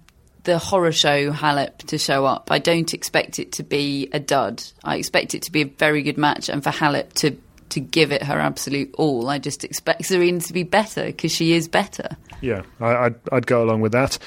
the 0.45 0.59
horror 0.59 0.93
show 0.93 1.31
Halep 1.31 1.79
to 1.89 1.99
show 1.99 2.27
up. 2.27 2.51
I 2.51 2.59
don't 2.59 2.93
expect 2.95 3.39
it 3.39 3.53
to 3.53 3.63
be 3.63 4.09
a 4.13 4.21
dud. 4.21 4.63
I 4.83 4.97
expect 4.97 5.35
it 5.35 5.43
to 5.43 5.53
be 5.53 5.63
a 5.63 5.67
very 5.67 6.03
good 6.03 6.19
match, 6.19 6.49
and 6.49 6.63
for 6.63 6.71
Halep 6.71 7.13
to 7.15 7.37
to 7.71 7.81
give 7.81 8.13
it 8.13 8.23
her 8.23 8.39
absolute 8.39 8.95
all. 8.99 9.31
I 9.31 9.39
just 9.39 9.65
expect 9.65 10.05
Serena 10.05 10.41
to 10.41 10.53
be 10.53 10.63
better 10.63 11.07
because 11.07 11.33
she 11.33 11.53
is 11.53 11.69
better. 11.69 12.17
Yeah, 12.43 12.63
I, 12.81 13.05
would 13.05 13.21
I'd 13.33 13.47
go 13.47 13.63
along 13.63 13.81
with 13.81 13.93
that. 13.93 14.19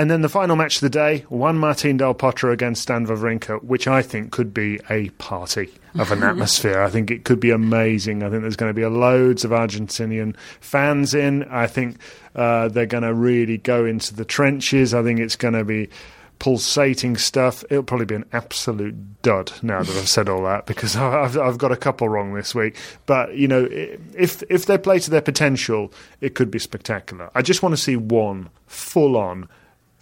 And 0.00 0.10
then 0.10 0.22
the 0.22 0.30
final 0.30 0.56
match 0.56 0.76
of 0.76 0.80
the 0.80 0.88
day, 0.88 1.26
Juan 1.28 1.58
Martin 1.58 1.98
Del 1.98 2.14
Potro 2.14 2.50
against 2.50 2.80
Stan 2.80 3.06
Wawrinka, 3.06 3.62
which 3.62 3.86
I 3.86 4.00
think 4.00 4.32
could 4.32 4.54
be 4.54 4.80
a 4.88 5.10
party 5.10 5.68
of 5.98 6.10
an 6.10 6.22
atmosphere. 6.22 6.80
I 6.80 6.88
think 6.88 7.10
it 7.10 7.26
could 7.26 7.38
be 7.38 7.50
amazing. 7.50 8.22
I 8.22 8.30
think 8.30 8.40
there's 8.40 8.56
going 8.56 8.70
to 8.70 8.74
be 8.74 8.86
loads 8.86 9.44
of 9.44 9.50
Argentinian 9.50 10.38
fans 10.60 11.12
in. 11.12 11.44
I 11.50 11.66
think 11.66 11.98
uh, 12.34 12.68
they're 12.68 12.86
going 12.86 13.02
to 13.02 13.12
really 13.12 13.58
go 13.58 13.84
into 13.84 14.14
the 14.14 14.24
trenches. 14.24 14.94
I 14.94 15.02
think 15.02 15.20
it's 15.20 15.36
going 15.36 15.52
to 15.52 15.64
be 15.64 15.90
pulsating 16.38 17.18
stuff. 17.18 17.62
It'll 17.68 17.82
probably 17.82 18.06
be 18.06 18.14
an 18.14 18.24
absolute 18.32 19.20
dud 19.20 19.52
now 19.60 19.82
that 19.82 19.94
I've 19.94 20.08
said 20.08 20.30
all 20.30 20.44
that 20.44 20.64
because 20.64 20.96
I've, 20.96 21.36
I've 21.36 21.58
got 21.58 21.72
a 21.72 21.76
couple 21.76 22.08
wrong 22.08 22.32
this 22.32 22.54
week. 22.54 22.74
But 23.04 23.36
you 23.36 23.48
know, 23.48 23.68
if 23.70 24.42
if 24.48 24.64
they 24.64 24.78
play 24.78 24.98
to 25.00 25.10
their 25.10 25.20
potential, 25.20 25.92
it 26.22 26.34
could 26.34 26.50
be 26.50 26.58
spectacular. 26.58 27.30
I 27.34 27.42
just 27.42 27.62
want 27.62 27.74
to 27.74 27.76
see 27.76 27.96
one 27.96 28.48
full 28.66 29.18
on 29.18 29.46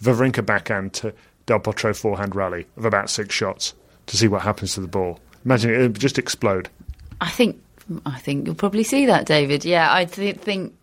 Wawrinka 0.03 0.45
backhand 0.45 0.93
to 0.93 1.13
Del 1.45 1.59
Potro 1.59 1.95
forehand 1.95 2.35
rally 2.35 2.67
of 2.77 2.85
about 2.85 3.09
six 3.09 3.33
shots 3.33 3.73
to 4.07 4.17
see 4.17 4.27
what 4.27 4.41
happens 4.41 4.73
to 4.75 4.81
the 4.81 4.87
ball. 4.87 5.19
Imagine 5.45 5.73
it 5.73 5.77
would 5.79 5.99
just 5.99 6.17
explode. 6.17 6.69
I 7.21 7.29
think 7.29 7.61
I 8.05 8.19
think 8.19 8.45
you'll 8.45 8.55
probably 8.55 8.83
see 8.83 9.07
that, 9.07 9.25
David. 9.25 9.65
Yeah, 9.65 9.91
I 9.91 10.05
th- 10.05 10.37
think 10.37 10.75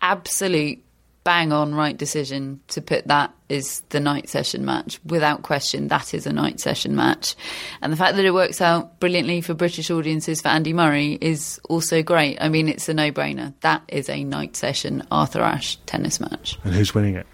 absolute 0.00 0.82
bang 1.24 1.52
on 1.52 1.72
right 1.74 1.96
decision 1.96 2.60
to 2.66 2.80
put 2.80 3.06
that 3.06 3.32
is 3.48 3.82
the 3.90 4.00
night 4.00 4.28
session 4.28 4.64
match. 4.64 4.98
Without 5.04 5.42
question, 5.42 5.88
that 5.88 6.14
is 6.14 6.26
a 6.26 6.32
night 6.32 6.58
session 6.58 6.96
match. 6.96 7.36
And 7.80 7.92
the 7.92 7.96
fact 7.96 8.16
that 8.16 8.24
it 8.24 8.34
works 8.34 8.60
out 8.60 8.98
brilliantly 8.98 9.40
for 9.40 9.54
British 9.54 9.90
audiences 9.90 10.40
for 10.40 10.48
Andy 10.48 10.72
Murray 10.72 11.18
is 11.20 11.60
also 11.68 12.02
great. 12.02 12.38
I 12.40 12.48
mean, 12.48 12.68
it's 12.68 12.88
a 12.88 12.94
no 12.94 13.12
brainer. 13.12 13.54
That 13.60 13.82
is 13.88 14.08
a 14.08 14.24
night 14.24 14.56
session 14.56 15.06
Arthur 15.10 15.42
Ashe 15.42 15.76
tennis 15.86 16.18
match. 16.18 16.58
And 16.64 16.74
who's 16.74 16.94
winning 16.94 17.14
it? 17.14 17.26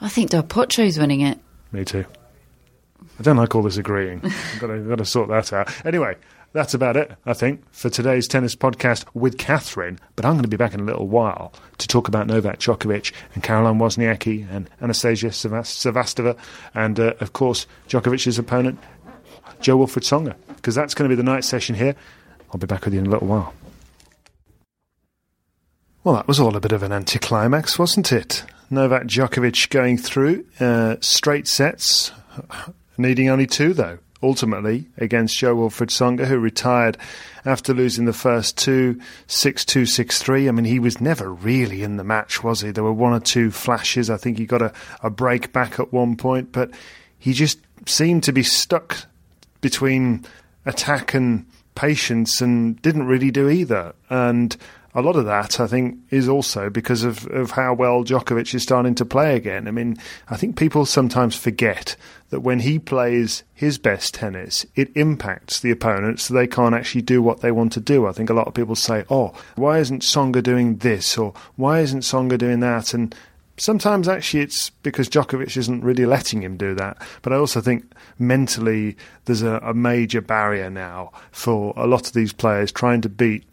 I 0.00 0.08
think 0.08 0.30
Del 0.30 0.42
Potro's 0.42 0.98
winning 0.98 1.20
it. 1.20 1.38
Me 1.72 1.84
too. 1.84 2.04
I 3.18 3.22
don't 3.22 3.36
like 3.36 3.54
all 3.54 3.62
this 3.62 3.76
agreeing. 3.76 4.20
I've 4.24 4.60
got 4.60 4.68
to, 4.68 4.78
got 4.80 4.98
to 4.98 5.04
sort 5.04 5.28
that 5.28 5.52
out. 5.52 5.68
Anyway, 5.86 6.16
that's 6.52 6.74
about 6.74 6.96
it, 6.96 7.12
I 7.26 7.34
think, 7.34 7.62
for 7.72 7.90
today's 7.90 8.26
tennis 8.26 8.56
podcast 8.56 9.04
with 9.14 9.38
Catherine. 9.38 9.98
But 10.16 10.24
I'm 10.24 10.32
going 10.32 10.42
to 10.42 10.48
be 10.48 10.56
back 10.56 10.74
in 10.74 10.80
a 10.80 10.84
little 10.84 11.06
while 11.06 11.52
to 11.78 11.86
talk 11.86 12.08
about 12.08 12.26
Novak 12.26 12.58
Djokovic 12.58 13.12
and 13.34 13.42
Caroline 13.42 13.78
Wozniacki 13.78 14.50
and 14.50 14.70
Anastasia 14.80 15.28
Sevastova 15.28 16.36
and, 16.74 16.98
uh, 16.98 17.14
of 17.20 17.32
course, 17.34 17.66
Djokovic's 17.88 18.38
opponent, 18.38 18.78
Jo-Wilfried 19.60 20.02
Tsonga, 20.02 20.34
because 20.56 20.74
that's 20.74 20.94
going 20.94 21.08
to 21.08 21.14
be 21.14 21.16
the 21.16 21.22
night 21.22 21.44
session 21.44 21.74
here. 21.74 21.94
I'll 22.52 22.58
be 22.58 22.66
back 22.66 22.84
with 22.84 22.94
you 22.94 23.00
in 23.00 23.06
a 23.06 23.10
little 23.10 23.28
while. 23.28 23.54
Well, 26.02 26.14
that 26.14 26.26
was 26.26 26.40
all 26.40 26.56
a 26.56 26.60
bit 26.60 26.72
of 26.72 26.82
an 26.82 26.92
anticlimax, 26.92 27.78
wasn't 27.78 28.10
it? 28.10 28.44
Novak 28.70 29.04
Djokovic 29.04 29.68
going 29.70 29.98
through 29.98 30.46
uh, 30.60 30.96
straight 31.00 31.48
sets, 31.48 32.12
needing 32.96 33.28
only 33.28 33.46
two, 33.46 33.74
though 33.74 33.98
ultimately 34.22 34.86
against 34.98 35.36
Jo-Wilfried 35.38 35.88
Tsonga, 35.88 36.26
who 36.26 36.38
retired 36.38 36.98
after 37.44 37.72
losing 37.72 38.04
the 38.04 38.12
first 38.12 38.58
two, 38.58 39.00
6 39.26 39.64
2, 39.64 39.86
6 39.86 40.18
3. 40.22 40.48
I 40.48 40.52
mean, 40.52 40.64
he 40.64 40.78
was 40.78 41.00
never 41.00 41.32
really 41.32 41.82
in 41.82 41.96
the 41.96 42.04
match, 42.04 42.42
was 42.42 42.60
he? 42.60 42.70
There 42.70 42.84
were 42.84 42.92
one 42.92 43.12
or 43.12 43.20
two 43.20 43.50
flashes. 43.50 44.10
I 44.10 44.16
think 44.16 44.38
he 44.38 44.46
got 44.46 44.62
a, 44.62 44.72
a 45.02 45.10
break 45.10 45.52
back 45.52 45.80
at 45.80 45.92
one 45.92 46.16
point, 46.16 46.52
but 46.52 46.70
he 47.18 47.32
just 47.32 47.58
seemed 47.86 48.24
to 48.24 48.32
be 48.32 48.42
stuck 48.42 49.06
between 49.60 50.24
attack 50.66 51.14
and 51.14 51.46
patience 51.74 52.40
and 52.40 52.80
didn't 52.82 53.06
really 53.06 53.30
do 53.30 53.48
either. 53.48 53.94
And 54.10 54.56
a 54.94 55.02
lot 55.02 55.16
of 55.16 55.24
that, 55.26 55.60
I 55.60 55.66
think, 55.66 55.98
is 56.10 56.28
also 56.28 56.68
because 56.68 57.04
of, 57.04 57.26
of 57.28 57.52
how 57.52 57.74
well 57.74 58.04
Djokovic 58.04 58.54
is 58.54 58.62
starting 58.62 58.94
to 58.96 59.04
play 59.04 59.36
again. 59.36 59.68
I 59.68 59.70
mean, 59.70 59.96
I 60.28 60.36
think 60.36 60.56
people 60.56 60.84
sometimes 60.84 61.36
forget 61.36 61.96
that 62.30 62.40
when 62.40 62.60
he 62.60 62.78
plays 62.78 63.44
his 63.54 63.78
best 63.78 64.14
tennis, 64.14 64.66
it 64.74 64.94
impacts 64.96 65.60
the 65.60 65.70
opponent 65.70 66.18
so 66.18 66.34
they 66.34 66.46
can't 66.46 66.74
actually 66.74 67.02
do 67.02 67.22
what 67.22 67.40
they 67.40 67.52
want 67.52 67.72
to 67.74 67.80
do. 67.80 68.06
I 68.06 68.12
think 68.12 68.30
a 68.30 68.34
lot 68.34 68.48
of 68.48 68.54
people 68.54 68.74
say, 68.74 69.04
oh, 69.10 69.32
why 69.54 69.78
isn't 69.78 70.02
Tsonga 70.02 70.42
doing 70.42 70.76
this? 70.78 71.16
Or 71.16 71.34
why 71.56 71.80
isn't 71.80 72.00
Tsonga 72.00 72.36
doing 72.36 72.60
that? 72.60 72.92
And 72.92 73.14
sometimes 73.56 74.08
actually 74.08 74.42
it's 74.42 74.70
because 74.70 75.08
Djokovic 75.08 75.56
isn't 75.56 75.84
really 75.84 76.06
letting 76.06 76.42
him 76.42 76.56
do 76.56 76.74
that. 76.74 77.00
But 77.22 77.32
I 77.32 77.36
also 77.36 77.60
think 77.60 77.92
mentally 78.18 78.96
there's 79.26 79.42
a, 79.42 79.60
a 79.62 79.74
major 79.74 80.20
barrier 80.20 80.70
now 80.70 81.12
for 81.30 81.74
a 81.76 81.86
lot 81.86 82.08
of 82.08 82.12
these 82.12 82.32
players 82.32 82.72
trying 82.72 83.02
to 83.02 83.08
beat 83.08 83.44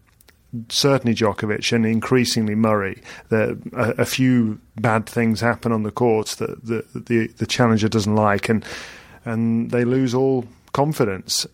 certainly 0.70 1.16
Djokovic 1.16 1.72
and 1.74 1.86
increasingly 1.86 2.56
Murray, 2.56 3.02
a, 3.32 3.58
a, 3.74 4.06
few 4.06 4.60
bad 4.76 5.06
things 5.06 5.42
happen 5.42 5.72
on 5.72 5.84
the 5.84 5.92
courts 5.92 6.36
that 6.36 6.66
the, 6.66 6.86
the, 6.94 7.28
the 7.28 7.46
challenger 7.46 7.90
doesn't 7.90 8.16
like, 8.16 8.50
and 8.50 8.66
and 9.26 9.72
they 9.72 9.84
lose 9.84 10.14
all 10.14 10.46
confidence. 10.72 11.46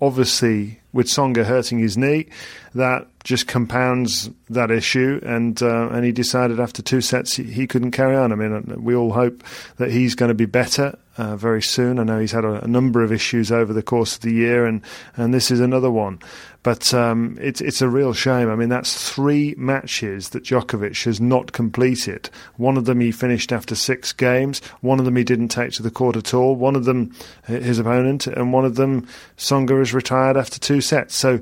Obviously, 0.00 0.79
with 0.92 1.06
Tsonga 1.06 1.44
hurting 1.44 1.78
his 1.78 1.96
knee, 1.96 2.26
that 2.74 3.06
just 3.22 3.46
compounds 3.46 4.30
that 4.48 4.70
issue, 4.70 5.20
and 5.24 5.62
uh, 5.62 5.88
and 5.90 6.04
he 6.04 6.12
decided 6.12 6.58
after 6.58 6.82
two 6.82 7.00
sets 7.00 7.36
he, 7.36 7.66
couldn't 7.66 7.90
carry 7.90 8.16
on. 8.16 8.32
I 8.32 8.34
mean, 8.34 8.82
we 8.82 8.94
all 8.94 9.12
hope 9.12 9.44
that 9.76 9.90
he's 9.90 10.14
going 10.14 10.30
to 10.30 10.34
be 10.34 10.46
better 10.46 10.98
uh, 11.18 11.36
very 11.36 11.62
soon. 11.62 11.98
I 11.98 12.04
know 12.04 12.18
he's 12.18 12.32
had 12.32 12.44
a, 12.44 12.64
a, 12.64 12.66
number 12.66 13.02
of 13.02 13.12
issues 13.12 13.52
over 13.52 13.72
the 13.72 13.82
course 13.82 14.16
of 14.16 14.22
the 14.22 14.32
year, 14.32 14.64
and 14.64 14.80
and 15.16 15.34
this 15.34 15.50
is 15.50 15.60
another 15.60 15.90
one. 15.90 16.18
But 16.62 16.92
um, 16.94 17.38
it's 17.40 17.60
it's 17.60 17.82
a 17.82 17.88
real 17.88 18.12
shame. 18.12 18.50
I 18.50 18.56
mean, 18.56 18.70
that's 18.70 19.10
three 19.10 19.54
matches 19.58 20.30
that 20.30 20.44
Djokovic 20.44 21.04
has 21.04 21.20
not 21.20 21.52
completed. 21.52 22.30
One 22.56 22.76
of 22.76 22.86
them 22.86 23.00
he 23.00 23.12
finished 23.12 23.52
after 23.52 23.74
six 23.74 24.12
games. 24.12 24.60
One 24.80 24.98
of 24.98 25.04
them 25.04 25.16
he 25.16 25.24
didn't 25.24 25.48
take 25.48 25.72
to 25.72 25.82
the 25.82 25.90
court 25.90 26.16
at 26.16 26.32
all. 26.32 26.56
One 26.56 26.76
of 26.76 26.84
them 26.86 27.14
his 27.46 27.78
opponent, 27.78 28.26
and 28.26 28.52
one 28.52 28.64
of 28.64 28.76
them 28.76 29.06
Tsonga 29.36 29.78
has 29.78 29.92
retired 29.92 30.36
after 30.36 30.58
two 30.58 30.79
sets. 30.80 31.14
So 31.14 31.40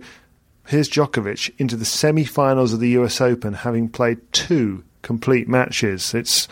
here's 0.66 0.88
Djokovic 0.88 1.52
into 1.58 1.76
the 1.76 1.84
semi-finals 1.84 2.72
of 2.72 2.80
the 2.80 2.90
U.S. 2.90 3.20
Open, 3.20 3.54
having 3.54 3.88
played 3.88 4.18
two 4.32 4.84
complete 5.02 5.48
matches. 5.48 6.14
It's 6.14 6.48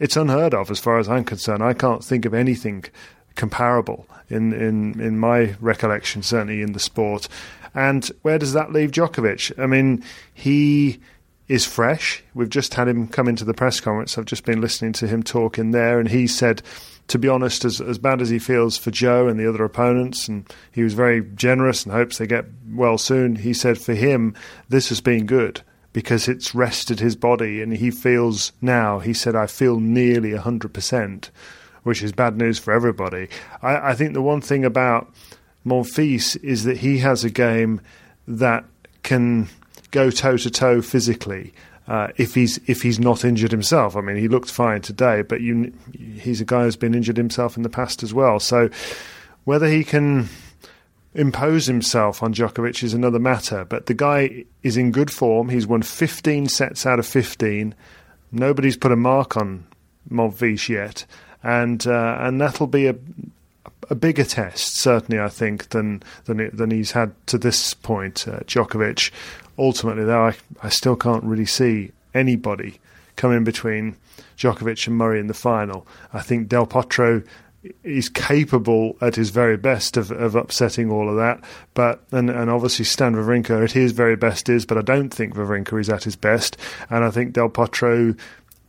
it's 0.00 0.16
unheard 0.16 0.54
of 0.54 0.70
as 0.70 0.78
far 0.78 0.98
as 0.98 1.08
I'm 1.08 1.24
concerned. 1.24 1.62
I 1.62 1.74
can't 1.74 2.04
think 2.04 2.24
of 2.24 2.34
anything 2.34 2.84
comparable 3.34 4.06
in 4.28 4.52
in 4.52 5.00
in 5.00 5.18
my 5.18 5.56
recollection, 5.60 6.22
certainly 6.22 6.62
in 6.62 6.72
the 6.72 6.80
sport. 6.80 7.28
And 7.74 8.10
where 8.22 8.38
does 8.38 8.54
that 8.54 8.72
leave 8.72 8.90
Djokovic? 8.90 9.58
I 9.58 9.66
mean, 9.66 10.02
he 10.32 11.00
is 11.48 11.64
fresh. 11.64 12.22
We've 12.34 12.48
just 12.48 12.74
had 12.74 12.88
him 12.88 13.08
come 13.08 13.28
into 13.28 13.44
the 13.44 13.54
press 13.54 13.80
conference. 13.80 14.18
I've 14.18 14.24
just 14.24 14.44
been 14.44 14.60
listening 14.60 14.92
to 14.94 15.06
him 15.06 15.22
talk 15.22 15.58
in 15.58 15.70
there, 15.70 15.98
and 15.98 16.08
he 16.08 16.26
said, 16.26 16.62
to 17.08 17.18
be 17.18 17.28
honest, 17.28 17.64
as, 17.64 17.80
as 17.80 17.98
bad 17.98 18.20
as 18.20 18.28
he 18.28 18.38
feels 18.38 18.76
for 18.76 18.90
Joe 18.90 19.28
and 19.28 19.40
the 19.40 19.48
other 19.48 19.64
opponents, 19.64 20.28
and 20.28 20.46
he 20.70 20.82
was 20.82 20.94
very 20.94 21.22
generous 21.34 21.84
and 21.84 21.92
hopes 21.92 22.18
they 22.18 22.26
get 22.26 22.44
well 22.72 22.98
soon, 22.98 23.36
he 23.36 23.52
said 23.52 23.78
for 23.78 23.94
him, 23.94 24.34
this 24.68 24.90
has 24.90 25.00
been 25.00 25.26
good 25.26 25.62
because 25.94 26.28
it's 26.28 26.54
rested 26.54 27.00
his 27.00 27.16
body, 27.16 27.62
and 27.62 27.72
he 27.74 27.90
feels 27.90 28.52
now, 28.60 28.98
he 28.98 29.14
said, 29.14 29.34
I 29.34 29.46
feel 29.46 29.80
nearly 29.80 30.32
100%, 30.32 31.30
which 31.82 32.02
is 32.02 32.12
bad 32.12 32.36
news 32.36 32.58
for 32.58 32.72
everybody. 32.72 33.28
I, 33.62 33.90
I 33.90 33.94
think 33.94 34.12
the 34.12 34.22
one 34.22 34.42
thing 34.42 34.64
about 34.64 35.12
Monfils 35.66 36.36
is 36.44 36.64
that 36.64 36.76
he 36.78 36.98
has 36.98 37.24
a 37.24 37.30
game 37.30 37.80
that 38.26 38.64
can 39.02 39.48
go 39.90 40.10
toe 40.10 40.36
to 40.36 40.50
toe 40.50 40.82
physically. 40.82 41.54
Uh, 41.88 42.08
if 42.18 42.34
he's 42.34 42.60
if 42.66 42.82
he's 42.82 43.00
not 43.00 43.24
injured 43.24 43.50
himself, 43.50 43.96
I 43.96 44.02
mean, 44.02 44.16
he 44.16 44.28
looked 44.28 44.50
fine 44.50 44.82
today, 44.82 45.22
but 45.22 45.40
you, 45.40 45.72
he's 46.20 46.40
a 46.40 46.44
guy 46.44 46.64
who's 46.64 46.76
been 46.76 46.94
injured 46.94 47.16
himself 47.16 47.56
in 47.56 47.62
the 47.62 47.70
past 47.70 48.02
as 48.02 48.12
well. 48.12 48.38
So 48.38 48.68
whether 49.44 49.66
he 49.66 49.84
can 49.84 50.28
impose 51.14 51.66
himself 51.66 52.22
on 52.22 52.34
Djokovic 52.34 52.82
is 52.82 52.94
another 52.94 53.18
matter. 53.18 53.64
But 53.64 53.86
the 53.86 53.94
guy 53.94 54.44
is 54.62 54.76
in 54.76 54.92
good 54.92 55.10
form. 55.10 55.48
He's 55.48 55.66
won 55.66 55.82
15 55.82 56.48
sets 56.48 56.86
out 56.86 56.98
of 56.98 57.06
15. 57.06 57.74
Nobody's 58.30 58.76
put 58.76 58.92
a 58.92 58.96
mark 58.96 59.36
on 59.36 59.66
Monfils 60.10 60.68
yet, 60.68 61.06
and 61.42 61.86
uh, 61.86 62.18
and 62.20 62.40
that'll 62.40 62.66
be 62.66 62.86
a 62.86 62.96
a 63.90 63.94
bigger 63.94 64.24
test, 64.24 64.76
certainly, 64.76 65.20
I 65.20 65.28
think, 65.28 65.70
than 65.70 66.02
than 66.24 66.50
than 66.52 66.70
he's 66.70 66.92
had 66.92 67.14
to 67.28 67.38
this 67.38 67.74
point. 67.74 68.26
Uh, 68.28 68.40
Djokovic, 68.40 69.10
ultimately, 69.58 70.04
though, 70.04 70.26
I, 70.26 70.36
I 70.62 70.68
still 70.68 70.96
can't 70.96 71.24
really 71.24 71.46
see 71.46 71.92
anybody 72.14 72.80
coming 73.16 73.44
between 73.44 73.96
Djokovic 74.36 74.86
and 74.86 74.96
Murray 74.96 75.20
in 75.20 75.26
the 75.26 75.34
final. 75.34 75.86
I 76.12 76.20
think 76.20 76.48
Del 76.48 76.66
Potro 76.66 77.26
is 77.82 78.08
capable 78.08 78.96
at 79.00 79.16
his 79.16 79.30
very 79.30 79.56
best 79.56 79.96
of, 79.96 80.10
of 80.12 80.36
upsetting 80.36 80.90
all 80.90 81.08
of 81.08 81.16
that. 81.16 81.42
But 81.74 82.02
and, 82.12 82.30
and 82.30 82.48
obviously 82.48 82.84
Stan 82.84 83.14
Wawrinka 83.14 83.64
at 83.64 83.72
his 83.72 83.92
very 83.92 84.16
best 84.16 84.48
is, 84.48 84.64
but 84.64 84.78
I 84.78 84.82
don't 84.82 85.10
think 85.10 85.34
Wawrinka 85.34 85.80
is 85.80 85.88
at 85.88 86.04
his 86.04 86.16
best. 86.16 86.56
And 86.88 87.04
I 87.04 87.10
think 87.10 87.32
Del 87.32 87.50
Potro 87.50 88.18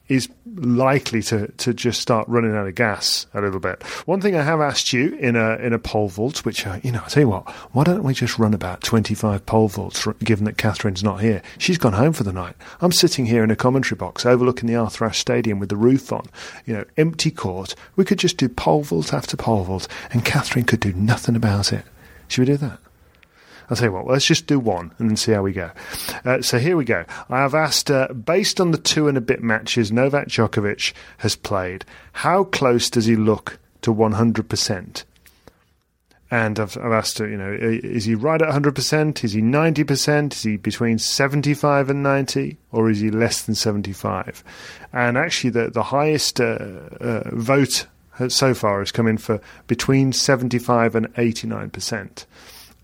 is 0.09 0.27
likely 0.55 1.21
to, 1.21 1.47
to 1.47 1.73
just 1.73 2.01
start 2.01 2.27
running 2.27 2.55
out 2.55 2.67
of 2.67 2.75
gas 2.75 3.27
a 3.33 3.41
little 3.41 3.59
bit. 3.59 3.81
One 4.05 4.19
thing 4.19 4.35
I 4.35 4.41
have 4.41 4.59
asked 4.59 4.91
you 4.91 5.15
in 5.17 5.35
a 5.35 5.55
in 5.57 5.71
a 5.71 5.79
pole 5.79 6.09
vault, 6.09 6.43
which 6.43 6.65
uh, 6.65 6.79
you 6.83 6.91
know, 6.91 7.01
I 7.05 7.07
tell 7.07 7.21
you 7.21 7.29
what, 7.29 7.49
why 7.71 7.83
don't 7.83 8.03
we 8.03 8.13
just 8.13 8.39
run 8.39 8.53
about 8.53 8.81
twenty 8.81 9.13
five 9.13 9.45
pole 9.45 9.67
vaults? 9.67 10.05
Given 10.23 10.45
that 10.45 10.57
Catherine's 10.57 11.03
not 11.03 11.21
here, 11.21 11.41
she's 11.59 11.77
gone 11.77 11.93
home 11.93 12.13
for 12.13 12.23
the 12.23 12.33
night. 12.33 12.55
I'm 12.81 12.91
sitting 12.91 13.27
here 13.27 13.43
in 13.43 13.51
a 13.51 13.55
commentary 13.55 13.97
box 13.97 14.25
overlooking 14.25 14.67
the 14.67 14.75
Arthur 14.75 15.05
Ashe 15.05 15.19
Stadium 15.19 15.59
with 15.59 15.69
the 15.69 15.77
roof 15.77 16.11
on, 16.11 16.25
you 16.65 16.73
know, 16.73 16.85
empty 16.97 17.31
court. 17.31 17.75
We 17.95 18.03
could 18.03 18.19
just 18.19 18.37
do 18.37 18.49
pole 18.49 18.81
vault 18.81 19.13
after 19.13 19.37
pole 19.37 19.63
vault, 19.63 19.87
and 20.11 20.25
Catherine 20.25 20.65
could 20.65 20.79
do 20.79 20.93
nothing 20.93 21.35
about 21.35 21.71
it. 21.71 21.85
Should 22.27 22.41
we 22.41 22.45
do 22.53 22.57
that? 22.57 22.79
I'll 23.69 23.77
tell 23.77 23.89
you 23.89 23.93
what, 23.93 24.07
let's 24.07 24.25
just 24.25 24.47
do 24.47 24.59
one 24.59 24.91
and 24.97 25.09
then 25.09 25.17
see 25.17 25.31
how 25.31 25.43
we 25.43 25.53
go. 25.53 25.71
Uh, 26.25 26.41
so 26.41 26.57
here 26.57 26.75
we 26.75 26.85
go. 26.85 27.05
I 27.29 27.39
have 27.39 27.53
asked, 27.53 27.91
uh, 27.91 28.07
based 28.13 28.59
on 28.59 28.71
the 28.71 28.77
two 28.77 29.07
and 29.07 29.17
a 29.17 29.21
bit 29.21 29.43
matches 29.43 29.91
Novak 29.91 30.27
Djokovic 30.27 30.93
has 31.19 31.35
played, 31.35 31.85
how 32.13 32.45
close 32.45 32.89
does 32.89 33.05
he 33.05 33.15
look 33.15 33.59
to 33.81 33.93
100%? 33.93 35.03
And 36.31 36.59
I've, 36.59 36.77
I've 36.77 36.91
asked 36.91 37.17
her, 37.19 37.27
you 37.27 37.37
know, 37.37 37.55
is 37.59 38.05
he 38.05 38.15
right 38.15 38.41
at 38.41 38.49
100%? 38.49 39.23
Is 39.23 39.33
he 39.33 39.41
90%? 39.41 40.33
Is 40.33 40.43
he 40.43 40.57
between 40.57 40.99
75 40.99 41.89
and 41.89 42.03
90? 42.03 42.57
Or 42.71 42.89
is 42.89 42.99
he 42.99 43.09
less 43.09 43.43
than 43.43 43.55
75? 43.55 44.43
And 44.93 45.17
actually, 45.17 45.49
the, 45.51 45.69
the 45.69 45.83
highest 45.83 46.39
uh, 46.39 46.57
uh 46.99 47.23
vote 47.31 47.87
uh, 48.19 48.29
so 48.29 48.53
far 48.53 48.79
has 48.79 48.91
come 48.91 49.07
in 49.07 49.17
for 49.17 49.41
between 49.67 50.13
75 50.13 50.95
and 50.95 51.13
89%. 51.15 52.25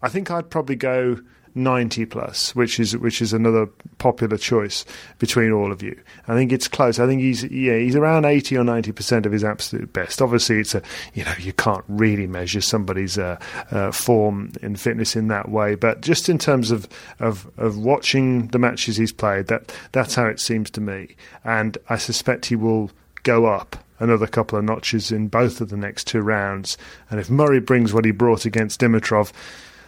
I 0.01 0.09
think 0.09 0.29
I'd 0.31 0.49
probably 0.49 0.75
go 0.75 1.19
90 1.57 2.05
plus, 2.07 2.53
which 2.53 2.81
is 2.81 2.97
which 2.97 3.21
is 3.21 3.31
another 3.31 3.67
popular 3.97 4.37
choice 4.37 4.83
between 5.19 5.51
all 5.53 5.71
of 5.71 5.81
you. 5.81 5.97
I 6.27 6.35
think 6.35 6.51
it's 6.51 6.67
close. 6.67 6.99
I 6.99 7.07
think 7.07 7.21
he's 7.21 7.45
yeah 7.45 7.77
he's 7.77 7.95
around 7.95 8.25
80 8.25 8.57
or 8.57 8.65
90 8.65 8.91
percent 8.91 9.25
of 9.25 9.31
his 9.31 9.43
absolute 9.43 9.93
best. 9.93 10.21
Obviously, 10.21 10.59
it's 10.59 10.75
a 10.75 10.81
you 11.13 11.23
know 11.23 11.33
you 11.39 11.53
can't 11.53 11.85
really 11.87 12.27
measure 12.27 12.59
somebody's 12.59 13.17
uh, 13.17 13.39
uh, 13.71 13.91
form 13.91 14.51
and 14.61 14.79
fitness 14.79 15.15
in 15.15 15.29
that 15.29 15.49
way, 15.49 15.75
but 15.75 16.01
just 16.01 16.27
in 16.27 16.37
terms 16.37 16.71
of, 16.71 16.89
of 17.19 17.49
of 17.57 17.77
watching 17.77 18.47
the 18.47 18.59
matches 18.59 18.97
he's 18.97 19.13
played, 19.13 19.47
that 19.47 19.73
that's 19.93 20.15
how 20.15 20.25
it 20.25 20.41
seems 20.41 20.69
to 20.71 20.81
me, 20.81 21.15
and 21.45 21.77
I 21.89 21.95
suspect 21.97 22.47
he 22.47 22.57
will 22.57 22.91
go 23.23 23.45
up 23.45 23.77
another 23.99 24.27
couple 24.27 24.59
of 24.59 24.65
notches 24.65 25.09
in 25.09 25.29
both 25.29 25.61
of 25.61 25.69
the 25.69 25.77
next 25.77 26.05
two 26.05 26.19
rounds. 26.19 26.77
And 27.09 27.17
if 27.17 27.29
Murray 27.29 27.61
brings 27.61 27.93
what 27.93 28.03
he 28.03 28.11
brought 28.11 28.43
against 28.43 28.81
Dimitrov, 28.81 29.31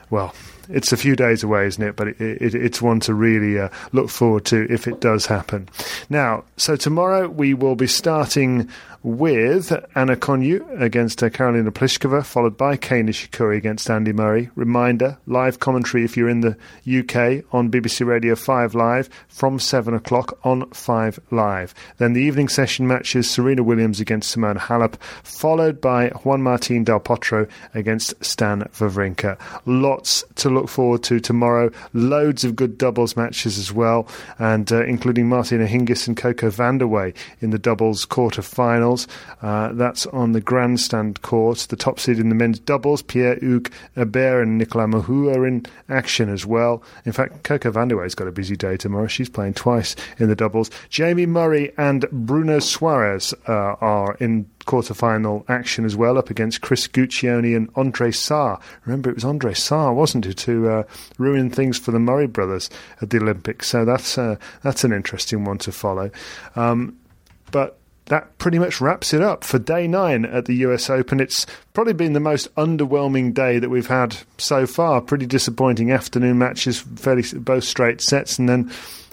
well, 0.09 0.33
it's 0.69 0.91
a 0.91 0.97
few 0.97 1.15
days 1.15 1.43
away, 1.43 1.67
isn't 1.67 1.83
it? 1.83 1.95
But 1.95 2.09
it, 2.09 2.21
it, 2.21 2.55
it's 2.55 2.81
one 2.81 2.99
to 3.01 3.13
really 3.13 3.59
uh, 3.59 3.69
look 3.91 4.09
forward 4.09 4.45
to 4.45 4.67
if 4.71 4.87
it 4.87 4.99
does 5.01 5.25
happen. 5.25 5.69
Now, 6.09 6.43
so 6.57 6.75
tomorrow 6.75 7.27
we 7.29 7.53
will 7.53 7.75
be 7.75 7.87
starting 7.87 8.69
with 9.07 9.71
Anna 9.95 10.17
Konjuh 10.17 10.81
against 10.81 11.23
uh, 11.23 11.29
Karolina 11.29 11.69
Pliskova, 11.69 12.25
followed 12.25 12.57
by 12.57 12.75
Kei 12.75 13.01
Nishikori 13.01 13.55
against 13.55 13.89
Andy 13.89 14.11
Murray. 14.11 14.49
Reminder, 14.55 15.17
live 15.25 15.61
commentary 15.61 16.03
if 16.03 16.17
you're 16.17 16.27
in 16.27 16.41
the 16.41 16.57
UK 16.85 17.45
on 17.53 17.71
BBC 17.71 18.05
Radio 18.05 18.35
5 18.35 18.75
Live 18.75 19.09
from 19.29 19.59
7 19.59 19.93
o'clock 19.93 20.37
on 20.43 20.69
5 20.71 21.21
Live. 21.31 21.73
Then 21.99 22.11
the 22.11 22.21
evening 22.21 22.49
session 22.49 22.85
matches 22.85 23.31
Serena 23.31 23.63
Williams 23.63 24.01
against 24.01 24.35
Simona 24.35 24.57
Halep, 24.57 24.95
followed 25.23 25.79
by 25.79 26.09
Juan 26.09 26.41
Martín 26.41 26.83
del 26.83 26.99
Potro 26.99 27.49
against 27.73 28.13
Stan 28.21 28.63
Wawrinka. 28.73 29.39
Lots 29.65 30.25
to 30.35 30.49
look 30.49 30.67
forward 30.67 31.03
to 31.03 31.21
tomorrow. 31.21 31.71
Loads 31.93 32.43
of 32.43 32.57
good 32.57 32.77
doubles 32.77 33.15
matches 33.15 33.57
as 33.57 33.71
well, 33.71 34.05
and 34.37 34.69
uh, 34.69 34.83
including 34.83 35.29
Martina 35.29 35.65
Hingis 35.65 36.09
and 36.09 36.17
Coco 36.17 36.49
Vandeweghe 36.51 37.15
in 37.39 37.51
the 37.51 37.57
doubles 37.57 38.03
quarter 38.03 38.41
finals. 38.97 39.07
Uh, 39.41 39.73
that's 39.73 40.05
on 40.07 40.31
the 40.31 40.41
grandstand 40.41 41.21
court. 41.21 41.59
The 41.69 41.75
top 41.75 41.99
seed 41.99 42.19
in 42.19 42.29
the 42.29 42.35
men's 42.35 42.59
doubles, 42.59 43.01
Pierre-Hugues 43.01 43.71
Herbert 43.95 44.43
and 44.43 44.57
Nicolas 44.57 44.87
Mahut 44.87 45.35
are 45.35 45.47
in 45.47 45.65
action 45.89 46.29
as 46.29 46.45
well. 46.45 46.81
In 47.05 47.11
fact, 47.11 47.43
Coco 47.43 47.71
Vandeweghe's 47.71 48.15
got 48.15 48.27
a 48.27 48.31
busy 48.31 48.55
day 48.55 48.77
tomorrow. 48.77 49.07
She's 49.07 49.29
playing 49.29 49.53
twice 49.53 49.95
in 50.17 50.29
the 50.29 50.35
doubles. 50.35 50.69
Jamie 50.89 51.25
Murray 51.25 51.71
and 51.77 52.05
Bruno 52.11 52.57
Soares 52.57 53.33
uh, 53.47 53.75
are 53.81 54.15
in 54.19 54.49
quarter-final 54.65 55.45
action 55.47 55.85
as 55.85 55.95
well, 55.95 56.17
up 56.17 56.29
against 56.29 56.61
Chris 56.61 56.87
Guccione 56.87 57.55
and 57.55 57.69
Andre 57.75 58.11
Sá. 58.11 58.59
Remember, 58.85 59.09
it 59.09 59.15
was 59.15 59.23
Andre 59.23 59.53
Sá, 59.53 59.91
wasn't 59.91 60.25
it, 60.25 60.41
who 60.41 60.67
uh, 60.67 60.83
ruined 61.17 61.55
things 61.55 61.77
for 61.77 61.91
the 61.91 61.99
Murray 61.99 62.27
brothers 62.27 62.69
at 63.01 63.09
the 63.09 63.17
Olympics? 63.17 63.67
So 63.67 63.85
that's 63.85 64.17
uh, 64.17 64.35
that's 64.63 64.83
an 64.83 64.91
interesting 64.91 65.45
one 65.45 65.57
to 65.59 65.71
follow. 65.71 66.11
Um, 66.55 66.97
but 67.51 67.79
that 68.07 68.37
pretty 68.37 68.59
much 68.59 68.81
wraps 68.81 69.13
it 69.13 69.21
up 69.21 69.43
for 69.43 69.59
day 69.59 69.87
nine 69.87 70.25
at 70.25 70.45
the 70.45 70.55
US 70.55 70.89
Open. 70.89 71.19
It's 71.19 71.45
probably 71.73 71.93
been 71.93 72.13
the 72.13 72.19
most 72.19 72.53
underwhelming 72.55 73.33
day 73.33 73.59
that 73.59 73.69
we've 73.69 73.87
had 73.87 74.17
so 74.37 74.65
far. 74.65 75.01
Pretty 75.01 75.25
disappointing 75.25 75.91
afternoon 75.91 76.37
matches, 76.37 76.79
fairly 76.79 77.23
both 77.35 77.63
straight 77.63 78.01
sets, 78.01 78.39
and 78.39 78.49
then 78.49 78.71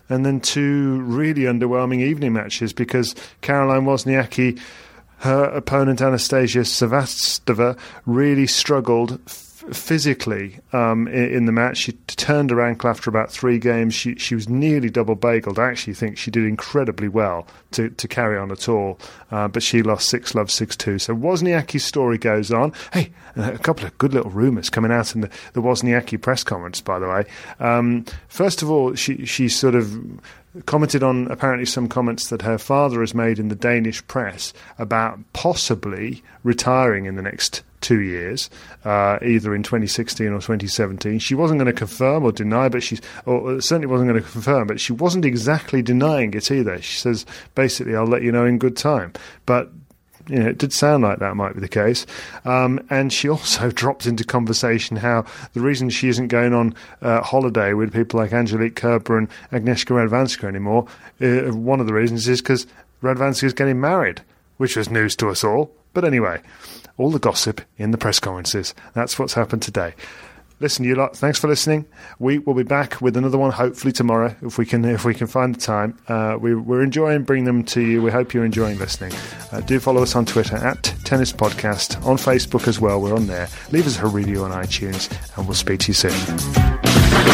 and 0.08 0.24
then 0.24 0.40
two 0.40 1.00
really 1.02 1.42
underwhelming 1.42 2.00
evening 2.00 2.32
matches 2.32 2.72
because 2.72 3.14
Caroline 3.40 3.84
Wozniacki, 3.84 4.60
her 5.18 5.44
opponent 5.44 6.02
Anastasia 6.02 6.60
Sevastova, 6.60 7.78
really 8.04 8.46
struggled 8.46 9.18
physically 9.72 10.58
um, 10.72 11.08
in, 11.08 11.32
in, 11.32 11.46
the 11.46 11.52
match. 11.52 11.78
She 11.78 11.92
turned 11.92 12.52
ankle 12.52 12.90
after 12.90 13.10
about 13.10 13.30
three 13.30 13.58
games. 13.58 13.94
She 13.94 14.16
she 14.16 14.34
was 14.34 14.48
nearly 14.48 14.90
double 14.90 15.16
bageled. 15.16 15.58
I 15.58 15.70
actually 15.70 15.94
think 15.94 16.18
she 16.18 16.30
did 16.30 16.44
incredibly 16.44 17.08
well 17.08 17.46
to, 17.72 17.90
to 17.90 18.08
carry 18.08 18.38
on 18.38 18.50
at 18.50 18.68
all, 18.68 18.98
uh, 19.30 19.48
but 19.48 19.62
she 19.62 19.82
lost 19.82 20.08
six 20.08 20.34
love 20.34 20.50
six 20.50 20.76
two. 20.76 20.98
So 20.98 21.14
Wozniacki's 21.14 21.84
story 21.84 22.18
goes 22.18 22.52
on. 22.52 22.72
Hey, 22.92 23.12
a 23.36 23.58
couple 23.58 23.86
of 23.86 23.96
good 23.98 24.14
little 24.14 24.30
rumours 24.30 24.70
coming 24.70 24.92
out 24.92 25.14
in 25.14 25.22
the, 25.22 25.30
the 25.54 25.62
Wozniacki 25.62 26.20
press 26.20 26.44
conference, 26.44 26.80
by 26.80 26.98
the 26.98 27.08
way. 27.08 27.24
Um, 27.60 28.04
first 28.28 28.62
of 28.62 28.70
all, 28.70 28.94
she 28.94 29.24
she 29.24 29.48
sort 29.48 29.74
of 29.74 30.20
commented 30.66 31.02
on 31.02 31.26
apparently 31.30 31.66
some 31.66 31.88
comments 31.88 32.28
that 32.28 32.42
her 32.42 32.58
father 32.58 33.00
has 33.00 33.14
made 33.14 33.38
in 33.38 33.48
the 33.48 33.54
Danish 33.54 34.06
press 34.06 34.52
about 34.78 35.18
possibly 35.32 36.22
retiring 36.42 37.06
in 37.06 37.16
the 37.16 37.22
next 37.22 37.62
two 37.80 38.00
years, 38.00 38.48
uh, 38.84 39.18
either 39.22 39.54
in 39.54 39.62
2016 39.62 40.26
or 40.28 40.40
2017. 40.40 41.18
She 41.18 41.34
wasn't 41.34 41.58
going 41.58 41.72
to 41.72 41.78
confirm 41.78 42.24
or 42.24 42.32
deny, 42.32 42.68
but 42.68 42.82
she's 42.82 43.00
or 43.26 43.60
certainly 43.60 43.86
wasn't 43.86 44.10
going 44.10 44.22
to 44.22 44.28
confirm, 44.28 44.66
but 44.66 44.80
she 44.80 44.92
wasn't 44.92 45.24
exactly 45.24 45.82
denying 45.82 46.32
it 46.34 46.50
either. 46.50 46.80
She 46.80 46.98
says 46.98 47.26
basically, 47.54 47.94
"I'll 47.94 48.06
let 48.06 48.22
you 48.22 48.32
know 48.32 48.46
in 48.46 48.58
good 48.58 48.76
time," 48.76 49.12
but 49.44 49.70
you 50.28 50.38
know, 50.38 50.48
it 50.48 50.58
did 50.58 50.72
sound 50.72 51.02
like 51.02 51.18
that 51.18 51.36
might 51.36 51.54
be 51.54 51.60
the 51.60 51.68
case. 51.68 52.06
Um, 52.44 52.84
and 52.90 53.12
she 53.12 53.28
also 53.30 53.70
dropped 53.70 54.06
into 54.06 54.24
conversation 54.24 54.96
how 54.96 55.24
the 55.52 55.60
reason 55.60 55.90
she 55.90 56.08
isn't 56.08 56.28
going 56.28 56.52
on 56.54 56.74
uh, 57.02 57.22
holiday 57.22 57.72
with 57.74 57.92
people 57.92 58.20
like 58.20 58.32
Angelique 58.32 58.76
Kerber 58.76 59.18
and 59.18 59.28
Agnieszka 59.52 59.90
Radwanska 59.90 60.44
anymore, 60.44 60.86
uh, 61.20 61.54
one 61.54 61.80
of 61.80 61.86
the 61.86 61.94
reasons 61.94 62.28
is 62.28 62.40
because 62.40 62.66
Radwanska 63.02 63.44
is 63.44 63.52
getting 63.52 63.80
married, 63.80 64.22
which 64.56 64.76
was 64.76 64.90
news 64.90 65.16
to 65.16 65.28
us 65.28 65.44
all. 65.44 65.70
But 65.92 66.04
anyway, 66.04 66.40
all 66.96 67.10
the 67.10 67.18
gossip 67.18 67.60
in 67.78 67.90
the 67.90 67.98
press 67.98 68.18
conferences. 68.18 68.74
That's 68.94 69.18
what's 69.18 69.34
happened 69.34 69.62
today. 69.62 69.94
Listen, 70.64 70.86
you 70.86 70.94
lot. 70.94 71.14
Thanks 71.14 71.38
for 71.38 71.46
listening. 71.46 71.84
We 72.18 72.38
will 72.38 72.54
be 72.54 72.62
back 72.62 73.02
with 73.02 73.18
another 73.18 73.36
one, 73.36 73.50
hopefully 73.50 73.92
tomorrow, 73.92 74.34
if 74.40 74.56
we 74.56 74.64
can 74.64 74.82
if 74.86 75.04
we 75.04 75.12
can 75.12 75.26
find 75.26 75.54
the 75.54 75.60
time. 75.60 75.98
Uh, 76.08 76.38
we, 76.40 76.52
are 76.54 76.82
enjoying 76.82 77.24
bringing 77.24 77.44
them 77.44 77.64
to 77.64 77.82
you. 77.82 78.00
We 78.00 78.10
hope 78.10 78.32
you're 78.32 78.46
enjoying 78.46 78.78
listening. 78.78 79.12
Uh, 79.52 79.60
do 79.60 79.78
follow 79.78 80.02
us 80.02 80.16
on 80.16 80.24
Twitter 80.24 80.56
at 80.56 80.82
Tennis 81.04 81.34
Podcast, 81.34 82.02
on 82.06 82.16
Facebook 82.16 82.66
as 82.66 82.80
well. 82.80 82.98
We're 83.02 83.14
on 83.14 83.26
there. 83.26 83.50
Leave 83.72 83.86
us 83.86 83.98
a 83.98 84.06
review 84.06 84.42
on 84.42 84.52
iTunes, 84.52 85.14
and 85.36 85.46
we'll 85.46 85.54
speak 85.54 85.80
to 85.80 85.88
you 85.88 85.92
soon. 85.92 87.33